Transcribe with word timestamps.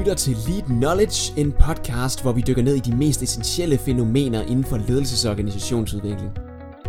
lytter 0.00 0.14
til 0.14 0.36
Lead 0.48 0.62
Knowledge, 0.62 1.40
en 1.40 1.52
podcast, 1.52 2.22
hvor 2.22 2.32
vi 2.32 2.40
dykker 2.40 2.62
ned 2.62 2.74
i 2.74 2.78
de 2.78 2.96
mest 2.96 3.22
essentielle 3.22 3.78
fænomener 3.78 4.42
inden 4.42 4.64
for 4.64 4.76
ledelses- 4.76 5.26
og 5.26 5.30
organisationsudvikling. 5.30 6.30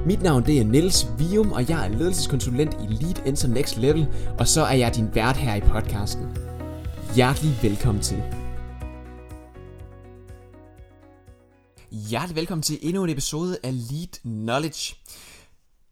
Mit 0.06 0.22
navn 0.22 0.46
det 0.46 0.60
er 0.60 0.64
Niels 0.64 1.08
Vium, 1.18 1.52
og 1.52 1.70
jeg 1.70 1.86
er 1.86 1.90
ledelseskonsulent 1.90 2.74
i 2.74 2.94
Lead 2.94 3.28
Enter 3.28 3.48
Next 3.48 3.78
Level, 3.78 4.08
og 4.40 4.48
så 4.48 4.62
er 4.62 4.74
jeg 4.74 4.96
din 4.96 5.16
vært 5.16 5.38
her 5.38 5.56
i 5.56 5.60
podcasten. 5.60 6.26
Hjertelig 7.16 7.60
velkommen 7.62 8.04
til. 8.04 8.24
Hjertelig 11.92 12.36
velkommen 12.36 12.64
til 12.64 12.80
endnu 12.82 13.04
en 13.04 13.10
episode 13.10 13.58
af 13.64 13.74
Lead 13.74 14.20
Knowledge. 14.22 14.96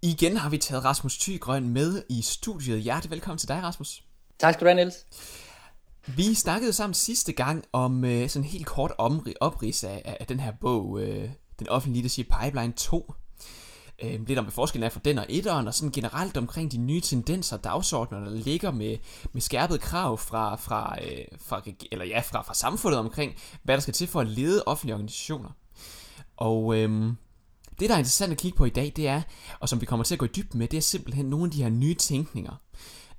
Igen 0.01 0.37
har 0.37 0.49
vi 0.49 0.57
taget 0.57 0.85
Rasmus 0.85 1.17
Thygrøn 1.17 1.69
med 1.69 2.03
i 2.09 2.21
studiet. 2.21 2.81
Hjertelig 2.81 3.11
velkommen 3.11 3.37
til 3.37 3.47
dig, 3.47 3.63
Rasmus. 3.63 4.03
Tak 4.39 4.53
skal 4.53 4.65
du 4.65 4.69
have, 4.69 4.75
Niels. 4.75 4.95
Vi 6.07 6.33
snakkede 6.33 6.73
sammen 6.73 6.93
sidste 6.93 7.33
gang 7.33 7.63
om 7.73 8.05
øh, 8.05 8.29
sådan 8.29 8.45
en 8.45 8.49
helt 8.49 8.65
kort 8.65 8.91
omri- 8.99 9.33
oprids 9.41 9.83
af, 9.83 10.17
af 10.19 10.27
den 10.27 10.39
her 10.39 10.51
bog, 10.61 11.01
øh, 11.01 11.29
Den 11.59 11.69
offentlige 11.69 12.01
leadership 12.01 12.27
pipeline 12.41 12.73
2. 12.73 13.13
Øh, 14.03 14.27
lidt 14.27 14.39
om, 14.39 14.45
hvad 14.45 14.51
forskellen 14.51 14.85
er 14.85 14.89
for 14.89 14.99
den 14.99 15.17
og 15.17 15.25
etteren, 15.29 15.67
og 15.67 15.73
sådan 15.73 15.91
generelt 15.91 16.37
omkring 16.37 16.71
de 16.71 16.77
nye 16.77 17.01
tendenser 17.01 17.57
og 17.57 17.63
dagsordner, 17.63 18.19
der 18.19 18.31
ligger 18.31 18.71
med, 18.71 18.97
med 19.33 19.41
skærpet 19.41 19.81
krav 19.81 20.17
fra, 20.17 20.55
fra, 20.55 20.97
øh, 21.03 21.25
fra, 21.41 21.61
eller 21.91 22.05
ja, 22.05 22.19
fra, 22.19 22.41
fra 22.41 22.53
samfundet 22.53 22.99
omkring, 22.99 23.33
hvad 23.63 23.75
der 23.75 23.81
skal 23.81 23.93
til 23.93 24.07
for 24.07 24.21
at 24.21 24.27
lede 24.27 24.63
offentlige 24.65 24.95
organisationer. 24.95 25.49
Og 26.37 26.75
øh, 26.77 27.13
det, 27.79 27.89
der 27.89 27.95
er 27.95 27.99
interessant 27.99 28.31
at 28.31 28.37
kigge 28.37 28.57
på 28.57 28.65
i 28.65 28.69
dag, 28.69 28.93
det 28.95 29.07
er, 29.07 29.21
og 29.59 29.69
som 29.69 29.81
vi 29.81 29.85
kommer 29.85 30.03
til 30.03 30.15
at 30.15 30.19
gå 30.19 30.25
i 30.25 30.29
dybden 30.35 30.59
med, 30.59 30.67
det 30.67 30.77
er 30.77 30.81
simpelthen 30.81 31.25
nogle 31.25 31.45
af 31.45 31.51
de 31.51 31.63
her 31.63 31.69
nye 31.69 31.95
tænkninger. 31.95 32.61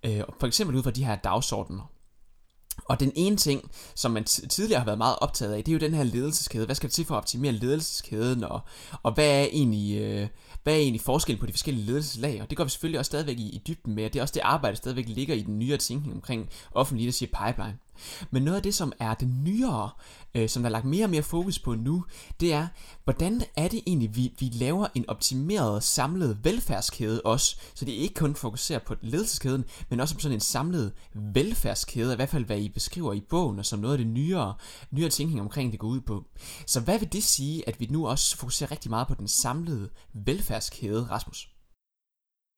Øh, 0.04 0.20
for 0.40 0.46
eksempel 0.46 0.76
ud 0.76 0.82
fra 0.82 0.90
de 0.90 1.04
her 1.04 1.16
dagsordner. 1.16 1.90
Og 2.90 3.00
den 3.00 3.12
ene 3.14 3.36
ting, 3.36 3.70
som 3.94 4.10
man 4.10 4.24
tidligere 4.24 4.78
har 4.78 4.84
været 4.84 4.98
meget 4.98 5.16
optaget 5.20 5.52
af, 5.52 5.64
det 5.64 5.72
er 5.72 5.74
jo 5.74 5.78
den 5.78 5.94
her 5.94 6.04
ledelseskæde. 6.04 6.66
Hvad 6.66 6.74
skal 6.74 6.88
der 6.88 6.92
til 6.92 7.04
for 7.04 7.14
at 7.14 7.18
optimere 7.18 7.52
ledelseskæden, 7.52 8.44
og, 8.44 8.60
og 9.02 9.12
hvad 9.12 9.28
er 9.28 9.46
egentlig... 9.52 10.00
Øh, 10.00 10.28
hvad 10.62 10.74
er 10.74 10.78
egentlig 10.78 11.00
forskellen 11.00 11.40
på 11.40 11.46
de 11.46 11.52
forskellige 11.52 11.86
ledelseslag? 11.86 12.42
Og 12.42 12.50
det 12.50 12.56
går 12.56 12.64
vi 12.64 12.70
selvfølgelig 12.70 12.98
også 12.98 13.08
stadigvæk 13.08 13.38
i, 13.38 13.48
i 13.48 13.62
dybden 13.66 13.94
med, 13.94 14.04
og 14.04 14.12
det 14.12 14.18
er 14.18 14.22
også 14.22 14.34
det 14.34 14.40
arbejde, 14.40 14.74
der 14.74 14.76
stadigvæk 14.76 15.08
ligger 15.08 15.34
i 15.34 15.42
den 15.42 15.58
nyere 15.58 15.76
tænkning 15.76 16.14
omkring 16.14 16.48
offentlig 16.72 17.04
leadership 17.04 17.30
pipeline. 17.46 17.78
Men 18.30 18.42
noget 18.42 18.56
af 18.56 18.62
det, 18.62 18.74
som 18.74 18.92
er 19.00 19.14
det 19.14 19.28
nyere, 19.28 19.90
øh, 20.34 20.48
som 20.48 20.62
der 20.62 20.68
er 20.68 20.72
lagt 20.72 20.84
mere 20.84 21.04
og 21.04 21.10
mere 21.10 21.22
fokus 21.22 21.58
på 21.58 21.74
nu, 21.74 22.04
det 22.40 22.52
er, 22.52 22.66
hvordan 23.04 23.42
er 23.56 23.68
det 23.68 23.82
egentlig, 23.86 24.16
vi, 24.16 24.34
vi 24.38 24.50
laver 24.52 24.86
en 24.94 25.08
optimeret, 25.08 25.82
samlet 25.82 26.38
velfærdskæde 26.44 27.22
også, 27.24 27.56
så 27.74 27.84
det 27.84 27.92
ikke 27.92 28.14
kun 28.14 28.34
fokuserer 28.34 28.78
på 28.78 28.94
ledelseskæden, 29.00 29.64
men 29.88 30.00
også 30.00 30.14
på 30.14 30.20
sådan 30.20 30.36
en 30.36 30.40
samlet 30.40 30.92
velfærdskæde, 31.14 32.12
i 32.12 32.16
hvert 32.16 32.28
fald 32.28 32.44
hvad 32.44 32.58
I 32.58 32.68
beskriver 32.68 33.12
i 33.12 33.20
bogen, 33.20 33.58
og 33.58 33.66
som 33.66 33.78
noget 33.78 33.94
af 33.94 33.98
det 33.98 34.06
nyere, 34.06 34.54
nyere 34.90 35.10
tænkning 35.10 35.40
omkring 35.40 35.72
det 35.72 35.80
går 35.80 35.88
ud 35.88 36.00
på. 36.00 36.24
Så 36.66 36.80
hvad 36.80 36.98
vil 36.98 37.12
det 37.12 37.22
sige, 37.22 37.68
at 37.68 37.80
vi 37.80 37.88
nu 37.90 38.08
også 38.08 38.36
fokuserer 38.36 38.70
rigtig 38.70 38.90
meget 38.90 39.08
på 39.08 39.14
den 39.14 39.28
samlede 39.28 39.90
velfærdskæde, 40.14 41.06
Rasmus? 41.10 41.48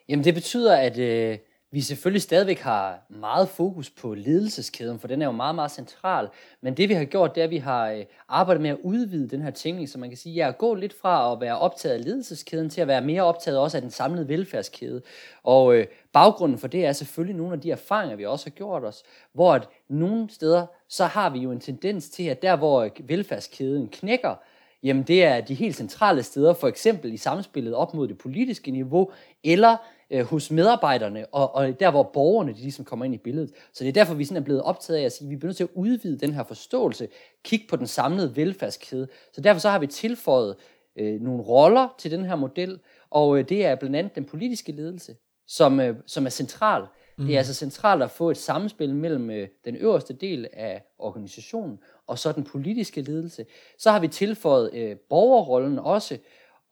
Jamen 0.08 0.24
det 0.24 0.34
betyder, 0.34 0.76
at 0.76 0.98
øh, 0.98 1.38
vi 1.74 1.80
selvfølgelig 1.80 2.22
stadigvæk 2.22 2.58
har 2.58 3.06
meget 3.08 3.48
fokus 3.48 3.90
på 3.90 4.14
ledelseskæden, 4.14 4.98
for 4.98 5.08
den 5.08 5.22
er 5.22 5.26
jo 5.26 5.32
meget, 5.32 5.54
meget 5.54 5.70
central. 5.70 6.28
Men 6.60 6.76
det 6.76 6.88
vi 6.88 6.94
har 6.94 7.04
gjort, 7.04 7.34
det 7.34 7.40
er, 7.40 7.44
at 7.44 7.50
vi 7.50 7.56
har 7.56 7.90
øh, 7.90 8.04
arbejdet 8.28 8.62
med 8.62 8.70
at 8.70 8.76
udvide 8.82 9.28
den 9.28 9.42
her 9.42 9.50
tænkning, 9.50 9.88
så 9.88 9.98
man 9.98 10.08
kan 10.08 10.18
sige, 10.18 10.32
at 10.32 10.36
jeg 10.36 10.48
er 10.48 10.52
gået 10.52 10.80
lidt 10.80 10.94
fra 11.00 11.32
at 11.32 11.40
være 11.40 11.58
optaget 11.58 11.94
af 11.94 12.04
ledelseskæden 12.04 12.70
til 12.70 12.80
at 12.80 12.88
være 12.88 13.00
mere 13.00 13.22
optaget 13.22 13.58
også 13.58 13.76
af 13.76 13.80
den 13.80 13.90
samlede 13.90 14.28
velfærdskæde. 14.28 15.02
Og 15.42 15.74
øh, 15.74 15.86
baggrunden 16.12 16.58
for 16.58 16.66
det 16.66 16.86
er 16.86 16.92
selvfølgelig 16.92 17.36
nogle 17.36 17.52
af 17.52 17.60
de 17.60 17.70
erfaringer, 17.70 18.16
vi 18.16 18.26
også 18.26 18.46
har 18.46 18.50
gjort 18.50 18.84
os, 18.84 19.02
hvor 19.32 19.54
at 19.54 19.68
nogle 19.88 20.30
steder, 20.30 20.66
så 20.88 21.04
har 21.04 21.30
vi 21.30 21.38
jo 21.38 21.50
en 21.50 21.60
tendens 21.60 22.10
til, 22.10 22.22
at 22.22 22.42
der 22.42 22.56
hvor 22.56 22.82
øh, 22.82 22.90
velfærdskæden 23.04 23.88
knækker, 23.88 24.34
jamen 24.82 25.02
det 25.02 25.24
er 25.24 25.40
de 25.40 25.54
helt 25.54 25.76
centrale 25.76 26.22
steder, 26.22 26.54
for 26.54 26.68
eksempel 26.68 27.12
i 27.12 27.16
samspillet 27.16 27.74
op 27.74 27.94
mod 27.94 28.08
det 28.08 28.18
politiske 28.18 28.70
niveau, 28.70 29.10
eller 29.44 29.76
øh, 30.10 30.24
hos 30.24 30.50
medarbejderne, 30.50 31.26
og, 31.26 31.54
og 31.54 31.80
der 31.80 31.90
hvor 31.90 32.02
borgerne 32.02 32.52
de 32.52 32.60
ligesom 32.60 32.84
kommer 32.84 33.04
ind 33.04 33.14
i 33.14 33.18
billedet. 33.18 33.50
Så 33.72 33.84
det 33.84 33.88
er 33.88 33.92
derfor, 33.92 34.14
vi 34.14 34.24
sådan 34.24 34.42
er 34.42 34.44
blevet 34.44 34.62
optaget 34.62 34.98
af 34.98 35.04
at 35.04 35.12
sige, 35.12 35.26
at 35.26 35.30
vi 35.30 35.36
bliver 35.36 35.48
nødt 35.48 35.56
til 35.56 35.64
at 35.64 35.70
udvide 35.74 36.18
den 36.18 36.34
her 36.34 36.44
forståelse, 36.44 37.08
kigge 37.44 37.66
på 37.68 37.76
den 37.76 37.86
samlede 37.86 38.36
velfærdskæde. 38.36 39.08
Så 39.32 39.40
derfor 39.40 39.60
så 39.60 39.70
har 39.70 39.78
vi 39.78 39.86
tilføjet 39.86 40.56
øh, 40.98 41.20
nogle 41.20 41.42
roller 41.42 41.94
til 41.98 42.10
den 42.10 42.24
her 42.24 42.36
model, 42.36 42.78
og 43.10 43.38
øh, 43.38 43.48
det 43.48 43.66
er 43.66 43.74
blandt 43.74 43.96
andet 43.96 44.14
den 44.14 44.24
politiske 44.24 44.72
ledelse, 44.72 45.16
som, 45.46 45.80
øh, 45.80 45.96
som 46.06 46.26
er 46.26 46.30
central. 46.30 46.82
Mm. 47.18 47.26
Det 47.26 47.34
er 47.34 47.38
altså 47.38 47.54
centralt 47.54 48.02
at 48.02 48.10
få 48.10 48.30
et 48.30 48.36
samspil 48.36 48.94
mellem 48.94 49.30
øh, 49.30 49.48
den 49.64 49.76
øverste 49.76 50.14
del 50.14 50.48
af 50.52 50.84
organisationen 50.98 51.78
og 52.06 52.18
så 52.18 52.32
den 52.32 52.44
politiske 52.44 53.00
ledelse. 53.00 53.46
Så 53.78 53.90
har 53.90 54.00
vi 54.00 54.08
tilføjet 54.08 54.70
øh, 54.74 54.96
borgerrollen 54.96 55.78
også, 55.78 56.18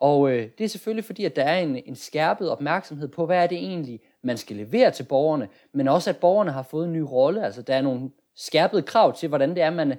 og 0.01 0.31
øh, 0.31 0.49
det 0.59 0.65
er 0.65 0.69
selvfølgelig 0.69 1.05
fordi, 1.05 1.25
at 1.25 1.37
der 1.37 1.43
er 1.43 1.59
en, 1.59 1.77
en 1.87 1.97
skærpet 1.97 2.51
opmærksomhed 2.51 3.09
på, 3.09 3.27
hvad 3.27 3.43
er 3.43 3.47
det 3.47 3.59
egentlig, 3.59 4.01
man 4.23 4.37
skal 4.37 4.57
levere 4.57 4.91
til 4.91 5.03
borgerne, 5.03 5.49
men 5.73 5.89
også 5.89 6.11
at 6.11 6.17
borgerne 6.17 6.51
har 6.51 6.63
fået 6.63 6.87
en 6.87 6.93
ny 6.93 7.01
rolle. 7.01 7.45
Altså 7.45 7.63
der 7.63 7.75
er 7.75 7.83
nogle 7.83 8.11
skærpede 8.37 8.83
krav 8.83 9.17
til, 9.17 9.29
hvordan 9.29 9.51
det 9.51 9.63
er, 9.63 9.71
man 9.71 9.99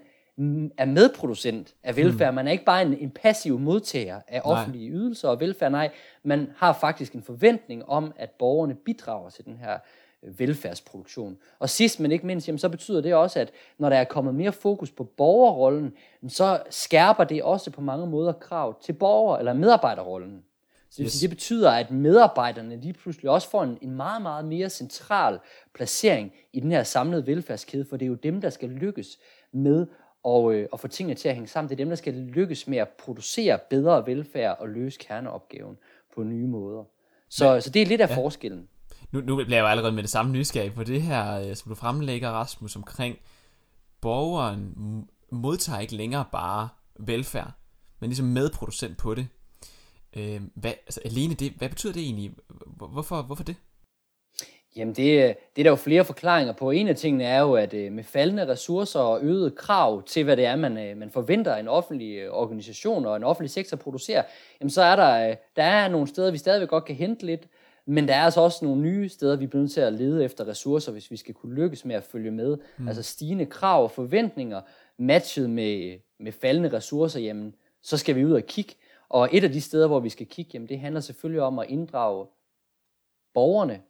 er 0.77 0.85
medproducent 0.85 1.75
af 1.83 1.97
velfærd. 1.97 2.31
Mm. 2.31 2.35
Man 2.35 2.47
er 2.47 2.51
ikke 2.51 2.65
bare 2.65 2.81
en, 2.81 2.97
en 2.97 3.11
passiv 3.11 3.59
modtager 3.59 4.21
af 4.27 4.41
offentlige 4.43 4.89
nej. 4.89 4.97
ydelser 4.97 5.29
og 5.29 5.39
velfærd, 5.39 5.71
nej. 5.71 5.91
Man 6.23 6.51
har 6.57 6.73
faktisk 6.73 7.13
en 7.13 7.23
forventning 7.23 7.85
om, 7.85 8.13
at 8.15 8.29
borgerne 8.39 8.75
bidrager 8.75 9.29
til 9.29 9.45
den 9.45 9.57
her 9.57 9.77
velfærdsproduktion. 10.23 11.37
Og 11.59 11.69
sidst 11.69 11.99
men 11.99 12.11
ikke 12.11 12.25
mindst, 12.25 12.47
jamen, 12.47 12.59
så 12.59 12.69
betyder 12.69 13.01
det 13.01 13.13
også, 13.13 13.39
at 13.39 13.51
når 13.77 13.89
der 13.89 13.97
er 13.97 14.03
kommet 14.03 14.35
mere 14.35 14.51
fokus 14.51 14.91
på 14.91 15.03
borgerrollen, 15.03 15.93
så 16.27 16.63
skærper 16.69 17.23
det 17.23 17.43
også 17.43 17.71
på 17.71 17.81
mange 17.81 18.07
måder 18.07 18.33
krav 18.33 18.81
til 18.81 18.93
borger- 18.93 19.37
eller 19.37 19.53
medarbejderrollen. 19.53 20.43
Så 20.89 21.03
yes. 21.03 21.19
det 21.19 21.29
betyder, 21.29 21.71
at 21.71 21.91
medarbejderne 21.91 22.81
lige 22.81 22.93
pludselig 22.93 23.31
også 23.31 23.49
får 23.49 23.63
en, 23.63 23.77
en 23.81 23.95
meget, 23.95 24.21
meget 24.21 24.45
mere 24.45 24.69
central 24.69 25.39
placering 25.73 26.33
i 26.53 26.59
den 26.59 26.71
her 26.71 26.83
samlede 26.83 27.27
velfærdskæde, 27.27 27.85
for 27.85 27.97
det 27.97 28.05
er 28.05 28.09
jo 28.09 28.15
dem, 28.15 28.41
der 28.41 28.49
skal 28.49 28.69
lykkes 28.69 29.19
med 29.51 29.87
at, 30.25 30.51
øh, 30.51 30.67
at 30.73 30.79
få 30.79 30.87
tingene 30.87 31.15
til 31.15 31.29
at 31.29 31.35
hænge 31.35 31.47
sammen. 31.47 31.69
Det 31.69 31.75
er 31.75 31.77
dem, 31.77 31.89
der 31.89 31.95
skal 31.95 32.13
lykkes 32.13 32.67
med 32.67 32.77
at 32.77 32.89
producere 32.89 33.59
bedre 33.69 34.07
velfærd 34.07 34.57
og 34.59 34.69
løse 34.69 34.99
kerneopgaven 34.99 35.77
på 36.15 36.23
nye 36.23 36.47
måder. 36.47 36.83
Så, 37.29 37.61
så 37.61 37.69
det 37.69 37.81
er 37.81 37.85
lidt 37.85 38.01
af 38.01 38.09
ja. 38.09 38.15
forskellen 38.15 38.67
nu, 39.11 39.21
nu 39.21 39.35
bliver 39.35 39.57
jeg 39.57 39.63
jo 39.63 39.67
allerede 39.67 39.91
med 39.91 40.03
det 40.03 40.09
samme 40.09 40.31
nysgerrig 40.31 40.73
på 40.73 40.83
det 40.83 41.01
her, 41.01 41.39
øh, 41.39 41.55
som 41.55 41.69
du 41.69 41.75
fremlægger, 41.75 42.29
Rasmus, 42.29 42.75
omkring 42.75 43.17
borgeren 44.01 44.73
modtager 45.31 45.79
ikke 45.79 45.95
længere 45.95 46.25
bare 46.31 46.69
velfærd, 46.99 47.51
men 47.99 48.09
ligesom 48.09 48.25
medproducent 48.25 48.97
på 48.97 49.15
det. 49.15 49.27
Øh, 50.17 50.41
hvad, 50.55 50.71
altså 50.71 51.01
alene 51.05 51.33
det, 51.33 51.51
hvad 51.51 51.69
betyder 51.69 51.93
det 51.93 52.01
egentlig? 52.01 52.31
Hvorfor, 52.77 53.21
hvorfor 53.21 53.43
det? 53.43 53.55
Jamen 54.75 54.95
det, 54.95 55.35
det 55.55 55.61
er 55.61 55.63
der 55.63 55.69
jo 55.69 55.75
flere 55.75 56.05
forklaringer 56.05 56.53
på. 56.53 56.71
En 56.71 56.87
af 56.87 56.95
tingene 56.95 57.23
er 57.23 57.39
jo, 57.39 57.53
at 57.53 57.73
øh, 57.73 57.91
med 57.91 58.03
faldende 58.03 58.47
ressourcer 58.47 58.99
og 58.99 59.19
øget 59.21 59.55
krav 59.55 60.03
til, 60.03 60.23
hvad 60.23 60.37
det 60.37 60.45
er, 60.45 60.55
man, 60.55 60.77
øh, 60.77 60.97
man 60.97 61.11
forventer 61.11 61.55
en 61.55 61.67
offentlig 61.67 62.31
organisation 62.31 63.05
og 63.05 63.15
en 63.15 63.23
offentlig 63.23 63.51
sektor 63.51 63.77
producerer, 63.77 64.23
jamen 64.61 64.69
så 64.69 64.81
er 64.81 64.95
der, 64.95 65.35
der 65.55 65.63
er 65.63 65.87
nogle 65.87 66.07
steder, 66.07 66.31
vi 66.31 66.37
stadigvæk 66.37 66.69
godt 66.69 66.85
kan 66.85 66.95
hente 66.95 67.25
lidt 67.25 67.47
men 67.85 68.07
der 68.07 68.15
er 68.15 68.21
altså 68.21 68.41
også 68.41 68.65
nogle 68.65 68.81
nye 68.81 69.09
steder, 69.09 69.35
vi 69.35 69.47
bliver 69.47 69.61
nødt 69.61 69.71
til 69.71 69.81
at 69.81 69.93
lede 69.93 70.23
efter 70.23 70.47
ressourcer, 70.47 70.91
hvis 70.91 71.11
vi 71.11 71.17
skal 71.17 71.33
kunne 71.33 71.55
lykkes 71.55 71.85
med 71.85 71.95
at 71.95 72.03
følge 72.03 72.31
med. 72.31 72.57
Mm. 72.77 72.87
Altså 72.87 73.03
stigende 73.03 73.45
krav 73.45 73.83
og 73.83 73.91
forventninger, 73.91 74.61
matchet 74.97 75.49
med, 75.49 75.99
med 76.19 76.31
faldende 76.31 76.73
ressourcer, 76.73 77.19
jamen, 77.19 77.55
så 77.81 77.97
skal 77.97 78.15
vi 78.15 78.25
ud 78.25 78.31
og 78.31 78.43
kigge. 78.43 78.75
Og 79.09 79.29
et 79.31 79.43
af 79.43 79.51
de 79.51 79.61
steder, 79.61 79.87
hvor 79.87 79.99
vi 79.99 80.09
skal 80.09 80.27
kigge, 80.27 80.51
jamen, 80.53 80.69
det 80.69 80.79
handler 80.79 81.01
selvfølgelig 81.01 81.41
om 81.41 81.59
at 81.59 81.69
inddrage 81.69 82.27
borgerne 83.33 83.81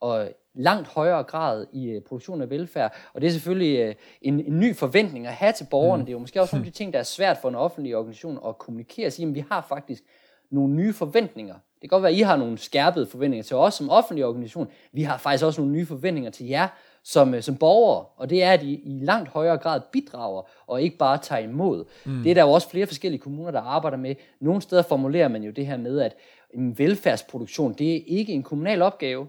og 0.00 0.32
langt 0.54 0.88
højere 0.88 1.22
grad 1.22 1.66
i 1.72 1.96
uh, 1.96 2.02
produktion 2.02 2.42
af 2.42 2.50
velfærd. 2.50 2.96
Og 3.12 3.20
det 3.20 3.26
er 3.26 3.30
selvfølgelig 3.30 3.88
uh, 3.88 3.94
en, 4.22 4.40
en 4.40 4.60
ny 4.60 4.76
forventning 4.76 5.26
at 5.26 5.32
have 5.32 5.52
til 5.52 5.66
borgerne. 5.70 6.00
Mm. 6.02 6.06
Det 6.06 6.12
er 6.12 6.14
jo 6.14 6.18
måske 6.18 6.40
også 6.40 6.56
nogle 6.56 6.66
af 6.66 6.72
de 6.72 6.76
ting, 6.78 6.92
der 6.92 6.98
er 6.98 7.02
svært 7.02 7.38
for 7.38 7.48
en 7.48 7.54
offentlig 7.54 7.96
organisation 7.96 8.38
at 8.46 8.58
kommunikere 8.58 9.06
og 9.06 9.12
sige, 9.12 9.28
at 9.28 9.34
vi 9.34 9.44
har 9.50 9.66
faktisk 9.68 10.02
nogle 10.50 10.74
nye 10.74 10.92
forventninger 10.92 11.54
det 11.82 11.90
kan 11.90 11.96
godt 11.96 12.02
være, 12.02 12.12
at 12.12 12.18
I 12.18 12.20
har 12.20 12.36
nogle 12.36 12.58
skærpede 12.58 13.06
forventninger 13.06 13.44
til 13.44 13.56
os 13.56 13.74
som 13.74 13.90
offentlig 13.90 14.24
organisation. 14.24 14.68
Vi 14.92 15.02
har 15.02 15.18
faktisk 15.18 15.44
også 15.44 15.60
nogle 15.60 15.72
nye 15.72 15.86
forventninger 15.86 16.30
til 16.30 16.46
jer 16.46 16.68
som, 17.02 17.34
øh, 17.34 17.42
som 17.42 17.56
borgere, 17.56 18.04
og 18.16 18.30
det 18.30 18.42
er, 18.42 18.52
at 18.52 18.62
I 18.62 18.74
i 18.74 18.98
langt 19.02 19.28
højere 19.28 19.58
grad 19.58 19.80
bidrager, 19.92 20.42
og 20.66 20.82
ikke 20.82 20.96
bare 20.96 21.18
tager 21.18 21.42
imod. 21.42 21.84
Mm. 22.04 22.22
Det 22.22 22.30
er 22.30 22.34
der 22.34 22.42
jo 22.42 22.50
også 22.50 22.70
flere 22.70 22.86
forskellige 22.86 23.20
kommuner, 23.20 23.50
der 23.50 23.60
arbejder 23.60 23.96
med. 23.96 24.14
Nogle 24.40 24.62
steder 24.62 24.82
formulerer 24.82 25.28
man 25.28 25.42
jo 25.42 25.50
det 25.50 25.66
her 25.66 25.76
med, 25.76 26.00
at 26.00 26.16
en 26.54 26.78
velfærdsproduktion, 26.78 27.72
det 27.72 27.96
er 27.96 28.00
ikke 28.06 28.32
en 28.32 28.42
kommunal 28.42 28.82
opgave, 28.82 29.26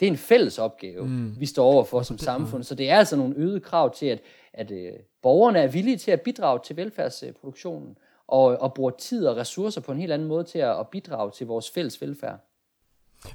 det 0.00 0.06
er 0.06 0.10
en 0.10 0.16
fælles 0.16 0.58
opgave, 0.58 1.06
mm. 1.06 1.40
vi 1.40 1.46
står 1.46 1.64
overfor 1.64 2.02
som 2.02 2.18
samfund. 2.18 2.62
Så 2.62 2.74
det 2.74 2.90
er 2.90 2.96
altså 2.96 3.16
nogle 3.16 3.34
øgede 3.36 3.60
krav 3.60 3.94
til, 3.94 4.06
at, 4.06 4.20
at 4.52 4.70
øh, 4.70 4.92
borgerne 5.22 5.58
er 5.58 5.66
villige 5.66 5.96
til 5.96 6.10
at 6.10 6.20
bidrage 6.20 6.60
til 6.64 6.76
velfærdsproduktionen 6.76 7.98
og, 8.32 8.60
og 8.60 8.74
bruger 8.74 8.90
tid 8.90 9.26
og 9.26 9.36
ressourcer 9.36 9.80
på 9.80 9.92
en 9.92 9.98
helt 9.98 10.12
anden 10.12 10.28
måde 10.28 10.44
til 10.44 10.58
at, 10.58 10.80
at 10.80 10.88
bidrage 10.88 11.30
til 11.30 11.46
vores 11.46 11.70
fælles 11.70 12.00
velfærd. 12.00 12.46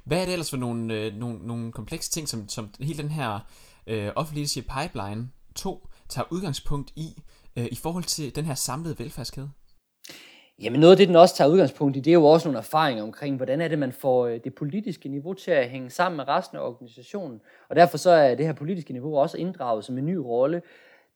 Hvad 0.04 0.22
er 0.22 0.26
det 0.26 0.32
ellers 0.32 0.50
for 0.50 0.58
nogle, 0.58 0.94
øh, 0.94 1.16
nogle, 1.16 1.48
nogle 1.48 1.72
komplekse 1.72 2.12
ting, 2.12 2.30
som, 2.30 2.50
som 2.50 2.70
hele 2.80 3.04
den 3.04 3.12
her 3.12 3.40
øh, 3.88 4.12
offentlig 4.16 4.42
leadership 4.42 4.66
pipeline 4.82 5.30
2 5.56 5.88
tager 6.10 6.26
udgangspunkt 6.32 6.92
i, 6.96 7.08
øh, 7.56 7.66
i 7.66 7.76
forhold 7.76 8.04
til 8.04 8.36
den 8.36 8.46
her 8.46 8.56
samlede 8.56 9.00
velfærdskæde? 9.00 9.50
Jamen 10.62 10.80
noget 10.80 10.92
af 10.92 10.98
det, 10.98 11.08
den 11.08 11.16
også 11.16 11.36
tager 11.36 11.50
udgangspunkt 11.50 11.98
i, 11.98 12.00
det 12.00 12.12
er 12.12 12.14
jo 12.14 12.26
også 12.26 12.48
nogle 12.48 12.58
erfaringer 12.58 13.04
omkring, 13.04 13.36
hvordan 13.36 13.62
er 13.62 13.68
det, 13.68 13.80
man 13.80 13.92
får 13.92 14.26
øh, 14.26 14.40
det 14.44 14.56
politiske 14.56 15.10
niveau 15.10 15.34
til 15.34 15.52
at 15.52 15.70
hænge 15.70 15.90
sammen 15.90 16.18
med 16.18 16.28
resten 16.28 16.58
af 16.58 16.62
organisationen. 16.62 17.42
Og 17.70 17.76
derfor 17.76 17.98
så 17.98 18.10
er 18.10 18.36
det 18.36 18.46
her 18.46 18.54
politiske 18.54 18.94
niveau 18.94 19.18
også 19.18 19.38
inddraget 19.38 19.86
som 19.86 19.98
en 19.98 20.06
ny 20.06 20.16
rolle. 20.16 20.62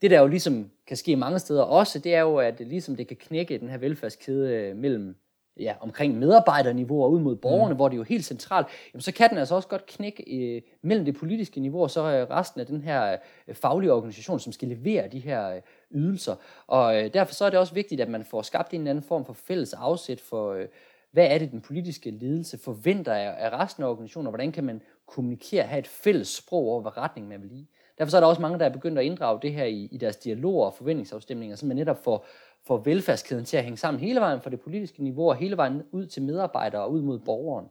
Det, 0.01 0.12
der 0.12 0.19
jo 0.19 0.28
ligesom 0.28 0.72
kan 0.88 0.98
ske 0.98 1.16
mange 1.16 1.40
steder 1.40 1.63
også, 1.63 2.00
det 2.00 2.16
er 2.16 2.22
jo, 2.22 2.38
at 2.38 2.60
ligesom 2.60 2.96
det 2.96 3.07
kan 3.07 3.18
knække 3.18 3.57
den 3.57 3.69
her 3.69 3.78
velfærdskæde 3.78 4.56
øh, 4.56 4.75
mellem 4.75 5.16
ja, 5.60 5.75
omkring 5.81 6.19
medarbejderniveau 6.19 7.04
og 7.04 7.12
ud 7.12 7.19
mod 7.19 7.36
borgerne, 7.36 7.74
mm. 7.74 7.75
hvor 7.75 7.88
det 7.88 7.96
er 7.96 7.98
jo 7.98 8.04
helt 8.04 8.25
centralt, 8.25 8.68
jamen, 8.94 9.01
så 9.01 9.12
kan 9.12 9.30
den 9.30 9.38
altså 9.38 9.56
også 9.56 9.68
godt 9.68 9.86
knække 9.86 10.24
øh, 10.38 10.62
mellem 10.81 11.06
det 11.06 11.16
politiske 11.16 11.60
niveau 11.60 11.81
og 11.81 11.92
så 11.92 12.01
øh, 12.01 12.30
resten 12.30 12.62
af 12.62 12.68
den 12.68 12.81
her 12.81 13.18
øh, 13.48 13.56
faglige 13.56 13.94
organisation, 13.94 14.40
som 14.40 14.54
skal 14.54 14.68
levere 14.68 15.07
de 15.07 15.19
her 15.19 15.50
øh, 15.50 15.62
ydelser. 15.92 16.36
Og 16.68 16.98
øh, 17.04 17.13
derfor 17.13 17.34
så 17.34 17.45
er 17.45 17.50
det 17.50 17.60
også 17.60 17.74
vigtigt, 17.74 18.02
at 18.02 18.10
man 18.10 18.24
får 18.24 18.42
skabt 18.42 18.74
en 18.74 18.80
eller 18.80 18.90
anden 18.90 19.04
form 19.04 19.25
for 19.25 19.34
fælles 19.34 19.74
afsæt 19.74 20.22
for, 20.22 20.54
øh, 20.54 20.68
hvad 21.12 21.28
er 21.28 21.38
det, 21.38 21.52
den 21.52 21.62
politiske 21.62 22.12
ledelse 22.12 22.57
forventer 22.57 23.13
af, 23.13 23.36
af 23.38 23.60
resten 23.60 23.84
af 23.84 23.88
organisationen, 23.88 24.28
og 24.28 24.31
hvordan 24.31 24.52
kan 24.52 24.63
man 24.63 24.81
kommunikere, 25.07 25.63
have 25.63 25.80
et 25.80 25.88
fælles 25.88 26.28
sprog 26.28 26.68
over, 26.68 26.81
hvad 26.81 26.98
retning 26.98 27.28
man 27.28 27.42
vil 27.42 27.52
i. 27.52 27.68
Derfor 28.00 28.10
så 28.10 28.18
er 28.18 28.22
der 28.22 28.28
også 28.28 28.42
mange, 28.42 28.60
der 28.60 28.66
er 28.66 28.69
begyndt 28.69 29.00
at 29.00 29.06
inddrage 29.06 29.40
det 29.42 29.54
her 29.54 29.66
i, 29.66 29.90
i 29.92 29.98
deres 29.98 30.16
dialoger 30.16 30.66
og 30.66 30.74
forventningsafstemninger, 30.74 31.56
så 31.56 31.66
man 31.66 31.78
netop 31.78 32.04
får, 32.04 32.25
får 32.68 32.78
velfærdskæden 32.78 33.46
til 33.46 33.57
at 33.57 33.63
hænge 33.63 33.78
sammen 33.78 34.00
hele 34.00 34.19
vejen 34.19 34.42
fra 34.42 34.50
det 34.50 34.62
politiske 34.62 35.04
niveau 35.04 35.30
og 35.30 35.36
hele 35.36 35.57
vejen 35.57 35.84
ud 35.92 36.06
til 36.06 36.22
medarbejdere 36.22 36.81
og 36.81 36.92
ud 36.92 37.01
mod 37.01 37.19
borgeren. 37.19 37.66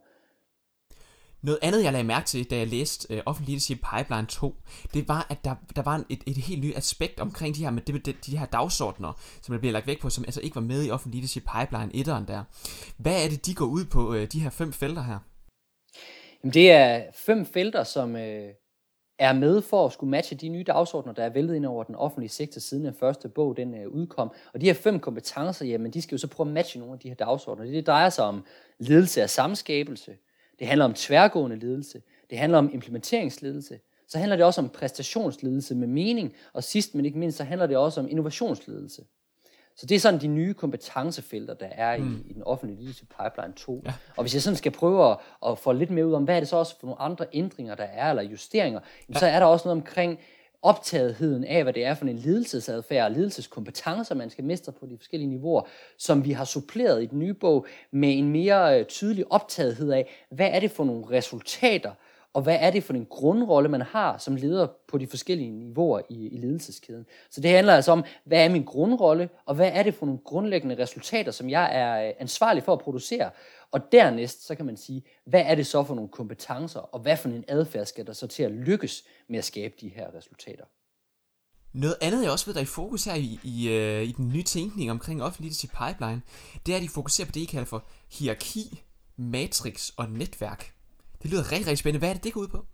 Noget 1.41 1.59
andet, 1.61 1.83
jeg 1.83 1.91
lagde 1.91 2.07
mærke 2.07 2.25
til, 2.25 2.49
da 2.49 2.57
jeg 2.57 2.67
læste 2.67 3.15
uh, 3.15 3.19
Offentlig 3.25 3.51
Leadership 3.51 3.79
Pipeline 3.95 4.27
2, 4.27 4.55
det 4.93 5.07
var, 5.07 5.27
at 5.29 5.37
der, 5.43 5.55
der 5.75 5.81
var 5.81 6.03
et, 6.09 6.23
et 6.27 6.37
helt 6.37 6.63
nyt 6.63 6.77
aspekt 6.77 7.19
omkring 7.19 7.55
de 7.55 7.63
her, 7.63 7.71
med 7.71 7.81
de, 7.81 7.99
de, 7.99 8.13
de 8.25 8.37
her 8.37 8.45
dagsordner, 8.45 9.13
som 9.41 9.53
der 9.53 9.59
bliver 9.59 9.73
lagt 9.73 9.87
væk 9.87 10.01
på, 10.01 10.09
som 10.09 10.23
altså 10.23 10.41
ikke 10.41 10.55
var 10.55 10.61
med 10.61 10.85
i 10.85 10.91
Offentlig 10.91 11.17
Leadership 11.17 11.43
Pipeline 11.43 11.91
1'eren 11.93 12.25
der. 12.27 12.43
Hvad 12.97 13.23
er 13.25 13.29
det, 13.29 13.45
de 13.45 13.55
går 13.55 13.65
ud 13.65 13.85
på, 13.85 14.07
uh, 14.07 14.23
de 14.23 14.39
her 14.39 14.49
fem 14.49 14.73
felter 14.73 15.01
her? 15.01 15.19
Jamen, 16.43 16.53
det 16.53 16.71
er 16.71 17.03
fem 17.13 17.45
felter, 17.45 17.83
som, 17.83 18.15
uh, 18.15 18.21
er 19.19 19.33
med 19.33 19.61
for 19.61 19.85
at 19.85 19.93
skulle 19.93 20.09
matche 20.09 20.37
de 20.37 20.49
nye 20.49 20.63
dagsordner, 20.63 21.13
der 21.13 21.23
er 21.23 21.29
væltet 21.29 21.55
ind 21.55 21.65
over 21.65 21.83
den 21.83 21.95
offentlige 21.95 22.29
sektor 22.29 22.59
siden 22.59 22.85
den 22.85 22.93
første 22.93 23.29
bog 23.29 23.57
den 23.57 23.73
øh, 23.73 23.87
udkom. 23.87 24.31
Og 24.53 24.61
de 24.61 24.65
her 24.65 24.73
fem 24.73 24.99
kompetencer, 24.99 25.65
jamen, 25.65 25.91
de 25.91 26.01
skal 26.01 26.15
jo 26.15 26.19
så 26.19 26.27
prøve 26.27 26.47
at 26.47 26.53
matche 26.53 26.79
nogle 26.79 26.93
af 26.93 26.99
de 26.99 27.07
her 27.07 27.15
dagsordner. 27.15 27.65
Det, 27.65 27.73
det 27.73 27.87
drejer 27.87 28.09
sig 28.09 28.25
om 28.25 28.45
ledelse 28.79 29.21
af 29.21 29.29
samskabelse, 29.29 30.17
det 30.59 30.67
handler 30.67 30.85
om 30.85 30.93
tværgående 30.93 31.59
ledelse, 31.59 32.01
det 32.29 32.37
handler 32.37 32.57
om 32.57 32.69
implementeringsledelse, 32.73 33.79
så 34.07 34.17
handler 34.17 34.35
det 34.35 34.45
også 34.45 34.61
om 34.61 34.69
præstationsledelse 34.69 35.75
med 35.75 35.87
mening, 35.87 36.33
og 36.53 36.63
sidst 36.63 36.95
men 36.95 37.05
ikke 37.05 37.19
mindst, 37.19 37.37
så 37.37 37.43
handler 37.43 37.67
det 37.67 37.77
også 37.77 37.99
om 37.99 38.09
innovationsledelse. 38.09 39.01
Så 39.79 39.85
det 39.85 39.95
er 39.95 39.99
sådan 39.99 40.21
de 40.21 40.27
nye 40.27 40.53
kompetencefelter, 40.53 41.53
der 41.53 41.67
er 41.71 41.93
i, 41.93 42.01
mm. 42.01 42.25
i 42.29 42.33
den 42.33 42.43
offentlige 42.43 42.79
leadership 42.79 43.07
pipeline 43.07 43.53
2. 43.55 43.81
Ja. 43.85 43.93
Og 44.17 44.23
hvis 44.23 44.33
jeg 44.33 44.41
sådan 44.41 44.57
skal 44.57 44.71
prøve 44.71 45.11
at, 45.11 45.17
at 45.47 45.57
få 45.57 45.71
lidt 45.71 45.91
mere 45.91 46.07
ud 46.07 46.13
om, 46.13 46.23
hvad 46.23 46.35
er 46.35 46.39
det 46.39 46.49
så 46.49 46.57
også 46.57 46.79
for 46.79 46.87
nogle 46.87 47.01
andre 47.01 47.25
ændringer, 47.33 47.75
der 47.75 47.83
er, 47.83 48.09
eller 48.09 48.23
justeringer, 48.23 48.79
ja. 49.13 49.19
så 49.19 49.25
er 49.25 49.39
der 49.39 49.45
også 49.45 49.67
noget 49.67 49.81
omkring 49.81 50.19
optagetheden 50.61 51.43
af, 51.43 51.63
hvad 51.63 51.73
det 51.73 51.85
er 51.85 51.93
for 51.93 52.05
en 52.05 52.15
ledelsesadfærd 52.15 53.05
og 53.05 53.11
ledelseskompetencer, 53.11 54.15
man 54.15 54.29
skal 54.29 54.43
mestre 54.43 54.71
på 54.71 54.85
de 54.85 54.97
forskellige 54.97 55.29
niveauer, 55.29 55.61
som 55.97 56.25
vi 56.25 56.31
har 56.31 56.45
suppleret 56.45 57.03
i 57.03 57.05
den 57.05 57.19
nye 57.19 57.33
bog 57.33 57.65
med 57.91 58.17
en 58.17 58.31
mere 58.31 58.79
øh, 58.79 58.85
tydelig 58.85 59.31
optagethed 59.31 59.91
af, 59.91 60.09
hvad 60.29 60.49
er 60.51 60.59
det 60.59 60.71
for 60.71 60.83
nogle 60.83 61.09
resultater, 61.09 61.91
og 62.33 62.41
hvad 62.41 62.57
er 62.59 62.71
det 62.71 62.83
for 62.83 62.93
en 62.93 63.05
grundrolle, 63.05 63.69
man 63.69 63.81
har 63.81 64.17
som 64.17 64.35
leder 64.35 64.67
på 64.87 64.97
de 64.97 65.07
forskellige 65.07 65.51
niveauer 65.51 66.01
i, 66.09 66.27
i 66.27 66.37
ledelseskæden. 66.37 67.05
Så 67.31 67.41
det 67.41 67.51
handler 67.51 67.73
altså 67.73 67.91
om, 67.91 68.03
hvad 68.25 68.45
er 68.45 68.49
min 68.49 68.63
grundrolle, 68.63 69.29
og 69.45 69.55
hvad 69.55 69.71
er 69.73 69.83
det 69.83 69.93
for 69.93 70.05
nogle 70.05 70.21
grundlæggende 70.25 70.83
resultater, 70.83 71.31
som 71.31 71.49
jeg 71.49 71.69
er 71.71 72.07
øh, 72.07 72.13
ansvarlig 72.19 72.63
for 72.63 72.73
at 72.73 72.79
producere. 72.79 73.31
Og 73.71 73.91
dernæst, 73.91 74.47
så 74.47 74.55
kan 74.55 74.65
man 74.65 74.77
sige, 74.77 75.03
hvad 75.25 75.41
er 75.45 75.55
det 75.55 75.67
så 75.67 75.83
for 75.83 75.95
nogle 75.95 76.09
kompetencer, 76.09 76.79
og 76.79 76.99
hvad 76.99 77.17
for 77.17 77.29
en 77.29 77.45
adfærd 77.47 77.85
skal 77.85 78.07
der 78.07 78.13
så 78.13 78.27
til 78.27 78.43
at 78.43 78.51
lykkes 78.51 79.03
med 79.29 79.37
at 79.37 79.45
skabe 79.45 79.73
de 79.81 79.89
her 79.89 80.07
resultater. 80.17 80.63
Noget 81.73 81.95
andet, 82.01 82.23
jeg 82.23 82.31
også 82.31 82.45
ved, 82.45 82.53
der 82.53 82.59
er 82.59 82.63
i 82.63 82.65
fokus 82.65 83.05
her 83.05 83.15
i, 83.15 83.39
i, 83.43 83.69
øh, 83.69 84.03
i 84.03 84.11
den 84.11 84.29
nye 84.29 84.43
tænkning 84.43 84.91
omkring 84.91 85.23
offentlig 85.23 85.45
leadership 85.45 85.69
pipeline, 85.69 86.21
det 86.65 86.71
er, 86.71 86.75
at 86.77 86.83
de 86.83 86.89
fokuserer 86.89 87.25
på 87.25 87.31
det, 87.31 87.41
I 87.41 87.45
kalder 87.45 87.65
for 87.65 87.85
hierarki, 88.11 88.83
matrix 89.17 89.89
og 89.97 90.09
netværk. 90.09 90.78
Det 91.21 91.31
lyder 91.31 91.51
rigtig, 91.51 91.67
rigtig 91.67 91.77
spændende. 91.77 91.99
Hvad 91.99 92.09
er 92.09 92.13
det, 92.13 92.23
det 92.23 92.33
går 92.33 92.41
ud 92.41 92.47
på? 92.47 92.65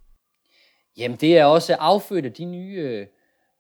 Jamen, 0.98 1.18
det 1.22 1.38
er 1.38 1.46
også 1.46 1.76
affødt 1.76 2.26
af 2.26 2.34
de 2.34 2.46
nye 2.46 2.76
øh, 2.78 3.08